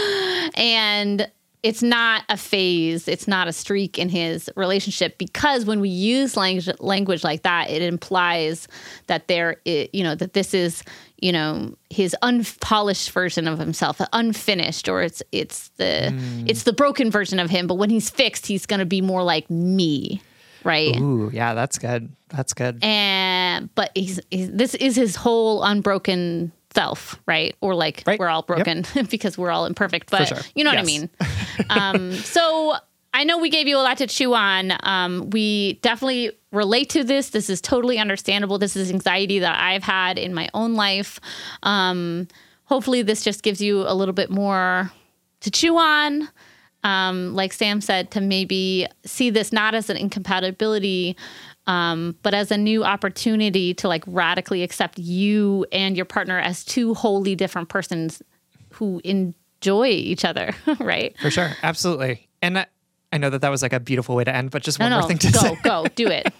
and 0.55 1.29
it's 1.63 1.81
not 1.81 2.23
a 2.29 2.37
phase 2.37 3.07
it's 3.07 3.27
not 3.27 3.47
a 3.47 3.53
streak 3.53 3.97
in 3.97 4.09
his 4.09 4.49
relationship 4.55 5.17
because 5.17 5.65
when 5.65 5.79
we 5.79 5.89
use 5.89 6.35
language 6.37 6.69
language 6.79 7.23
like 7.23 7.41
that 7.43 7.69
it 7.69 7.81
implies 7.81 8.67
that 9.07 9.27
there 9.27 9.57
i- 9.65 9.89
you 9.93 10.03
know 10.03 10.13
that 10.15 10.33
this 10.33 10.53
is 10.53 10.83
you 11.19 11.31
know 11.31 11.73
his 11.89 12.15
unpolished 12.21 13.11
version 13.11 13.47
of 13.47 13.57
himself 13.59 14.01
unfinished 14.11 14.89
or 14.89 15.01
it's 15.01 15.23
it's 15.31 15.69
the 15.77 16.11
hmm. 16.11 16.45
it's 16.47 16.63
the 16.63 16.73
broken 16.73 17.09
version 17.09 17.39
of 17.39 17.49
him 17.49 17.65
but 17.67 17.75
when 17.75 17.89
he's 17.89 18.09
fixed 18.09 18.45
he's 18.45 18.65
going 18.65 18.79
to 18.79 18.85
be 18.85 19.01
more 19.01 19.23
like 19.23 19.49
me 19.49 20.21
right 20.65 20.95
Ooh, 20.97 21.29
yeah, 21.33 21.53
that's 21.53 21.77
good. 21.77 22.09
That's 22.29 22.53
good. 22.53 22.83
and 22.83 23.69
but 23.75 23.91
he's, 23.95 24.19
he's 24.31 24.49
this 24.51 24.73
is 24.75 24.95
his 24.95 25.15
whole 25.15 25.61
unbroken 25.63 26.51
self 26.75 27.19
right? 27.27 27.55
Or 27.61 27.75
like 27.75 28.03
Right. 28.05 28.19
we're 28.19 28.29
all 28.29 28.41
broken 28.43 28.85
because 29.09 29.37
we're 29.37 29.51
all 29.51 29.65
imperfect 29.65 30.09
but 30.09 30.27
sure. 30.27 30.37
you 30.55 30.63
know 30.63 30.71
what 30.71 30.79
i 30.79 30.83
mean. 30.83 31.09
Um 31.69 32.13
so 32.13 32.75
i 33.13 33.23
know 33.23 33.37
we 33.37 33.49
gave 33.49 33.67
you 33.67 33.77
a 33.77 33.83
lot 33.83 33.97
to 33.99 34.07
chew 34.07 34.33
on. 34.33 34.73
Um 34.83 35.29
we 35.29 35.73
definitely 35.81 36.31
relate 36.51 36.89
to 36.91 37.03
this. 37.03 37.29
This 37.29 37.49
is 37.49 37.61
totally 37.61 37.97
understandable. 37.99 38.57
This 38.57 38.75
is 38.75 38.89
anxiety 38.91 39.39
that 39.39 39.59
i've 39.59 39.83
had 39.83 40.17
in 40.17 40.33
my 40.33 40.49
own 40.53 40.73
life. 40.75 41.19
Um 41.63 42.27
hopefully 42.65 43.01
this 43.03 43.23
just 43.23 43.43
gives 43.43 43.61
you 43.61 43.81
a 43.87 43.93
little 43.93 44.13
bit 44.13 44.29
more 44.29 44.91
to 45.41 45.51
chew 45.51 45.77
on. 45.77 46.29
Um, 46.85 47.33
like 47.33 47.53
Sam 47.53 47.79
said, 47.79 48.11
to 48.11 48.19
maybe 48.19 48.87
see 49.05 49.29
this 49.29 49.53
not 49.53 49.73
as 49.73 49.89
an 49.89 49.95
incompatibility, 49.97 51.15
um, 51.67 52.15
but 52.23 52.33
as 52.33 52.51
a 52.51 52.57
new 52.57 52.83
opportunity 52.83 53.73
to 53.75 53.87
like 53.87 54.03
radically 54.05 54.63
accept 54.63 54.99
you 54.99 55.65
and 55.71 55.95
your 55.95 56.05
partner 56.05 56.37
as 56.39 56.65
two 56.65 56.93
wholly 56.93 57.35
different 57.35 57.69
persons 57.69 58.21
who 58.71 58.99
enjoy 59.03 59.87
each 59.87 60.25
other, 60.25 60.53
right? 60.79 61.17
For 61.19 61.31
sure. 61.31 61.51
Absolutely. 61.63 62.27
And 62.41 62.59
I, 62.59 62.65
I 63.13 63.17
know 63.17 63.29
that 63.29 63.41
that 63.41 63.49
was 63.49 63.61
like 63.61 63.73
a 63.73 63.79
beautiful 63.79 64.15
way 64.15 64.23
to 64.23 64.35
end, 64.35 64.51
but 64.51 64.63
just 64.63 64.79
one 64.79 64.89
no, 64.89 64.99
more 64.99 65.07
thing 65.07 65.19
to 65.19 65.31
go, 65.31 65.39
say. 65.39 65.57
Go, 65.63 65.83
go, 65.83 65.89
do 65.95 66.07
it. 66.07 66.33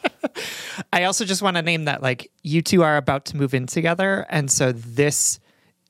I 0.94 1.04
also 1.04 1.24
just 1.24 1.42
want 1.42 1.56
to 1.56 1.62
name 1.62 1.86
that 1.86 2.02
like 2.02 2.32
you 2.42 2.62
two 2.62 2.84
are 2.84 2.98
about 2.98 3.26
to 3.26 3.38
move 3.38 3.54
in 3.54 3.68
together. 3.68 4.26
And 4.30 4.52
so 4.52 4.72
this 4.72 5.40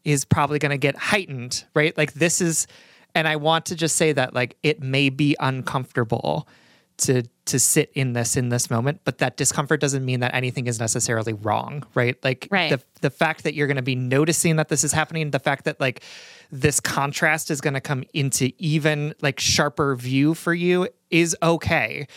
is 0.03 0.25
probably 0.25 0.59
going 0.59 0.71
to 0.71 0.77
get 0.77 0.95
heightened, 0.95 1.63
right? 1.73 1.97
Like 1.97 2.13
this 2.13 2.41
is, 2.41 2.67
and 3.15 3.27
I 3.27 3.37
want 3.37 3.65
to 3.67 3.75
just 3.75 3.95
say 3.95 4.11
that 4.11 4.35
like 4.35 4.57
it 4.61 4.81
may 4.81 5.09
be 5.09 5.35
uncomfortable 5.39 6.47
to 6.97 7.23
to 7.45 7.59
sit 7.59 7.91
in 7.93 8.13
this 8.13 8.37
in 8.37 8.49
this 8.49 8.69
moment 8.69 9.01
but 9.03 9.17
that 9.17 9.35
discomfort 9.35 9.79
doesn't 9.81 10.05
mean 10.05 10.19
that 10.21 10.33
anything 10.33 10.67
is 10.67 10.79
necessarily 10.79 11.33
wrong 11.33 11.83
right 11.95 12.15
like 12.23 12.47
Right. 12.51 12.69
the 12.69 12.81
the 13.01 13.09
fact 13.09 13.43
that 13.43 13.53
you're 13.53 13.67
going 13.67 13.77
to 13.77 13.81
be 13.81 13.95
noticing 13.95 14.55
that 14.57 14.69
this 14.69 14.83
is 14.83 14.91
happening 14.93 15.31
the 15.31 15.39
fact 15.39 15.65
that 15.65 15.79
like 15.79 16.03
this 16.51 16.79
contrast 16.79 17.49
is 17.51 17.59
going 17.61 17.73
to 17.73 17.81
come 17.81 18.03
into 18.13 18.51
even 18.59 19.13
like 19.21 19.39
sharper 19.39 19.95
view 19.95 20.33
for 20.33 20.53
you 20.53 20.87
is 21.09 21.35
okay 21.41 22.07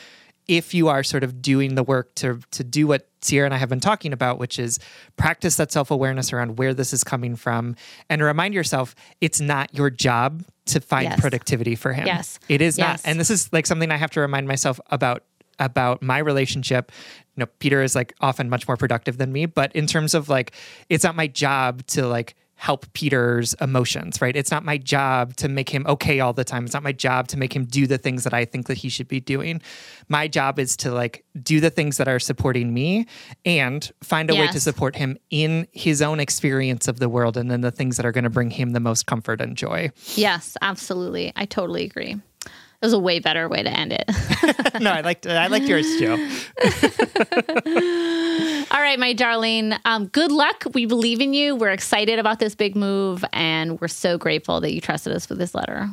if 0.46 0.74
you 0.74 0.86
are 0.88 1.02
sort 1.02 1.24
of 1.24 1.42
doing 1.42 1.74
the 1.74 1.82
work 1.82 2.14
to 2.16 2.40
to 2.52 2.62
do 2.62 2.86
what 2.86 3.08
Sierra 3.26 3.44
and 3.46 3.54
I 3.54 3.58
have 3.58 3.68
been 3.68 3.80
talking 3.80 4.12
about, 4.12 4.38
which 4.38 4.58
is 4.58 4.78
practice 5.16 5.56
that 5.56 5.72
self 5.72 5.90
awareness 5.90 6.32
around 6.32 6.56
where 6.58 6.72
this 6.74 6.92
is 6.92 7.04
coming 7.04 7.36
from, 7.36 7.76
and 8.08 8.22
remind 8.22 8.54
yourself 8.54 8.94
it's 9.20 9.40
not 9.40 9.74
your 9.74 9.90
job 9.90 10.44
to 10.66 10.80
find 10.80 11.04
Yes. 11.10 11.20
productivity 11.20 11.74
for 11.74 11.92
him. 11.92 12.06
Yes. 12.06 12.38
it 12.48 12.60
is 12.60 12.78
Yes. 12.78 13.04
not, 13.04 13.10
and 13.10 13.20
this 13.20 13.30
is 13.30 13.52
like 13.52 13.66
something 13.66 13.90
I 13.90 13.96
have 13.96 14.10
to 14.12 14.20
remind 14.20 14.48
myself 14.48 14.80
about 14.90 15.24
about 15.58 16.02
my 16.02 16.18
relationship. 16.18 16.92
You 17.34 17.40
know, 17.40 17.46
Peter 17.60 17.82
is 17.82 17.94
like 17.94 18.12
often 18.20 18.50
much 18.50 18.68
more 18.68 18.76
productive 18.76 19.16
than 19.16 19.32
me, 19.32 19.46
but 19.46 19.74
in 19.74 19.86
terms 19.86 20.12
of 20.12 20.28
like, 20.28 20.52
it's 20.90 21.02
not 21.02 21.16
my 21.16 21.26
job 21.28 21.86
to 21.88 22.06
like 22.06 22.34
help 22.56 22.90
Peter's 22.94 23.54
emotions, 23.60 24.20
right? 24.20 24.34
It's 24.34 24.50
not 24.50 24.64
my 24.64 24.78
job 24.78 25.36
to 25.36 25.48
make 25.48 25.68
him 25.68 25.86
okay 25.86 26.20
all 26.20 26.32
the 26.32 26.44
time. 26.44 26.64
It's 26.64 26.74
not 26.74 26.82
my 26.82 26.92
job 26.92 27.28
to 27.28 27.36
make 27.36 27.54
him 27.54 27.66
do 27.66 27.86
the 27.86 27.98
things 27.98 28.24
that 28.24 28.32
I 28.32 28.46
think 28.46 28.66
that 28.66 28.78
he 28.78 28.88
should 28.88 29.08
be 29.08 29.20
doing. 29.20 29.60
My 30.08 30.26
job 30.26 30.58
is 30.58 30.76
to 30.78 30.90
like 30.90 31.24
do 31.42 31.60
the 31.60 31.70
things 31.70 31.98
that 31.98 32.08
are 32.08 32.18
supporting 32.18 32.72
me 32.72 33.06
and 33.44 33.90
find 34.02 34.30
a 34.30 34.34
way 34.34 34.48
to 34.48 34.60
support 34.60 34.96
him 34.96 35.18
in 35.30 35.68
his 35.72 36.00
own 36.00 36.18
experience 36.18 36.88
of 36.88 36.98
the 36.98 37.10
world 37.10 37.36
and 37.36 37.50
then 37.50 37.60
the 37.60 37.70
things 37.70 37.98
that 37.98 38.06
are 38.06 38.12
going 38.12 38.24
to 38.24 38.30
bring 38.30 38.50
him 38.50 38.70
the 38.72 38.80
most 38.80 39.06
comfort 39.06 39.40
and 39.40 39.56
joy. 39.56 39.90
Yes, 40.14 40.56
absolutely. 40.62 41.32
I 41.36 41.44
totally 41.44 41.84
agree. 41.84 42.16
It 42.82 42.84
was 42.84 42.92
a 42.92 42.98
way 42.98 43.20
better 43.20 43.48
way 43.48 43.62
to 43.62 43.70
end 43.70 43.92
it. 43.92 44.04
no, 44.80 44.92
I 44.92 45.00
liked 45.00 45.26
I 45.26 45.46
liked 45.46 45.66
yours 45.66 45.86
too. 45.98 46.16
All 48.86 48.92
right, 48.92 49.00
my 49.00 49.14
darling. 49.14 49.72
Um, 49.84 50.06
good 50.06 50.30
luck. 50.30 50.62
We 50.72 50.86
believe 50.86 51.20
in 51.20 51.34
you. 51.34 51.56
We're 51.56 51.72
excited 51.72 52.20
about 52.20 52.38
this 52.38 52.54
big 52.54 52.76
move, 52.76 53.24
and 53.32 53.80
we're 53.80 53.88
so 53.88 54.16
grateful 54.16 54.60
that 54.60 54.72
you 54.72 54.80
trusted 54.80 55.12
us 55.12 55.28
with 55.28 55.38
this 55.38 55.56
letter. 55.56 55.90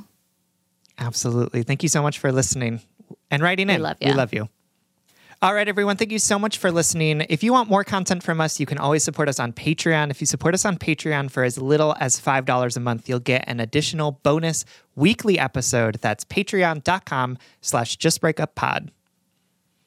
Absolutely. 0.99 1.63
Thank 1.63 1.81
you 1.81 1.89
so 1.89 2.03
much 2.03 2.19
for 2.19 2.31
listening 2.31 2.81
and 3.31 3.41
writing 3.41 3.71
in. 3.71 3.81
love 3.81 3.97
We 3.99 4.13
love 4.13 4.31
you. 4.31 4.47
All 5.41 5.55
right, 5.55 5.67
everyone. 5.67 5.97
Thank 5.97 6.11
you 6.11 6.19
so 6.19 6.37
much 6.37 6.59
for 6.59 6.71
listening. 6.71 7.25
If 7.29 7.41
you 7.41 7.51
want 7.51 7.67
more 7.67 7.83
content 7.83 8.21
from 8.21 8.39
us, 8.39 8.59
you 8.59 8.67
can 8.67 8.77
always 8.77 9.03
support 9.03 9.27
us 9.27 9.39
on 9.39 9.53
Patreon. 9.53 10.11
If 10.11 10.21
you 10.21 10.27
support 10.27 10.53
us 10.53 10.63
on 10.63 10.77
Patreon 10.77 11.31
for 11.31 11.43
as 11.43 11.57
little 11.57 11.95
as 11.99 12.21
$5 12.21 12.77
a 12.77 12.79
month, 12.79 13.09
you'll 13.09 13.17
get 13.17 13.43
an 13.47 13.59
additional 13.59 14.19
bonus 14.21 14.65
weekly 14.95 15.39
episode. 15.39 15.95
That's 16.01 16.25
patreon.com 16.25 17.39
slash 17.59 17.97
justbreakuppod. 17.97 18.89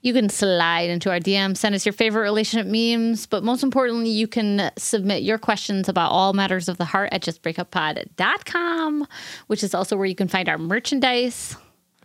You 0.07 0.13
can 0.13 0.29
slide 0.29 0.89
into 0.89 1.11
our 1.11 1.19
DM, 1.19 1.57
send 1.57 1.75
us 1.75 1.85
your 1.85 1.93
favorite 1.93 2.23
relationship 2.23 2.69
memes, 2.69 3.27
but 3.27 3.43
most 3.43 3.65
importantly, 3.65 4.09
you 4.09 4.29
can 4.29 4.71
submit 4.79 5.25
your 5.25 5.37
questions 5.37 5.89
about 5.89 6.13
all 6.13 6.33
matters 6.33 6.69
of 6.69 6.77
the 6.77 6.85
heart 6.85 7.09
at 7.11 7.23
justbreakuppod.com, 7.23 9.09
which 9.49 9.65
is 9.65 9.75
also 9.75 9.97
where 9.97 10.07
you 10.07 10.15
can 10.15 10.29
find 10.29 10.49
our 10.49 10.59
merchandise. 10.59 11.57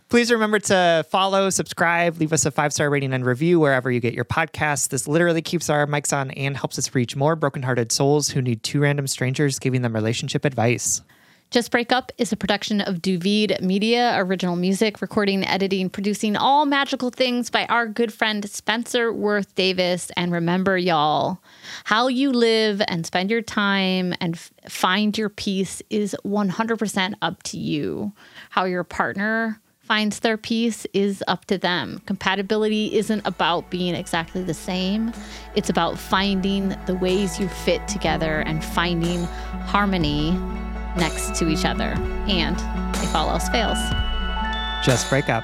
Please 0.09 0.31
remember 0.31 0.57
to 0.57 1.05
follow, 1.11 1.51
subscribe, 1.51 2.17
leave 2.17 2.33
us 2.33 2.43
a 2.47 2.49
five 2.49 2.73
star 2.73 2.89
rating 2.89 3.13
and 3.13 3.23
review 3.23 3.59
wherever 3.59 3.91
you 3.91 3.99
get 3.99 4.15
your 4.15 4.25
podcasts. 4.25 4.89
This 4.89 5.07
literally 5.07 5.43
keeps 5.43 5.69
our 5.69 5.85
mics 5.85 6.11
on 6.11 6.31
and 6.31 6.57
helps 6.57 6.79
us 6.79 6.95
reach 6.95 7.15
more 7.15 7.35
brokenhearted 7.35 7.91
souls 7.91 8.29
who 8.29 8.41
need 8.41 8.63
two 8.63 8.79
random 8.79 9.05
strangers 9.05 9.59
giving 9.59 9.83
them 9.83 9.93
relationship 9.93 10.43
advice. 10.43 11.03
Just 11.51 11.69
Break 11.69 11.91
Up 11.91 12.13
is 12.17 12.31
a 12.31 12.37
production 12.37 12.79
of 12.79 13.01
Duvid 13.01 13.59
Media, 13.59 14.13
original 14.15 14.55
music, 14.55 15.01
recording, 15.01 15.45
editing, 15.45 15.89
producing 15.89 16.37
all 16.37 16.65
magical 16.65 17.09
things 17.09 17.49
by 17.49 17.65
our 17.65 17.87
good 17.87 18.13
friend 18.13 18.49
Spencer 18.49 19.11
Worth 19.11 19.53
Davis. 19.53 20.09
And 20.15 20.31
remember, 20.31 20.77
y'all, 20.77 21.39
how 21.83 22.07
you 22.07 22.31
live 22.31 22.81
and 22.87 23.05
spend 23.05 23.29
your 23.29 23.41
time 23.41 24.13
and 24.21 24.35
f- 24.35 24.53
find 24.69 25.17
your 25.17 25.27
peace 25.27 25.81
is 25.89 26.15
100% 26.23 27.15
up 27.21 27.43
to 27.43 27.57
you. 27.57 28.13
How 28.51 28.63
your 28.63 28.85
partner 28.85 29.59
finds 29.81 30.21
their 30.21 30.37
peace 30.37 30.87
is 30.93 31.21
up 31.27 31.43
to 31.47 31.57
them. 31.57 32.01
Compatibility 32.05 32.95
isn't 32.95 33.27
about 33.27 33.69
being 33.69 33.93
exactly 33.93 34.41
the 34.41 34.53
same, 34.53 35.11
it's 35.55 35.69
about 35.69 35.99
finding 35.99 36.69
the 36.85 36.95
ways 36.95 37.41
you 37.41 37.49
fit 37.49 37.85
together 37.89 38.39
and 38.39 38.63
finding 38.63 39.25
harmony 39.65 40.31
next 40.95 41.35
to 41.35 41.47
each 41.49 41.65
other. 41.65 41.95
And 42.27 42.57
if 43.03 43.15
all 43.15 43.29
else 43.29 43.47
fails, 43.49 43.77
Just 44.85 45.09
break 45.09 45.29
up. 45.29 45.43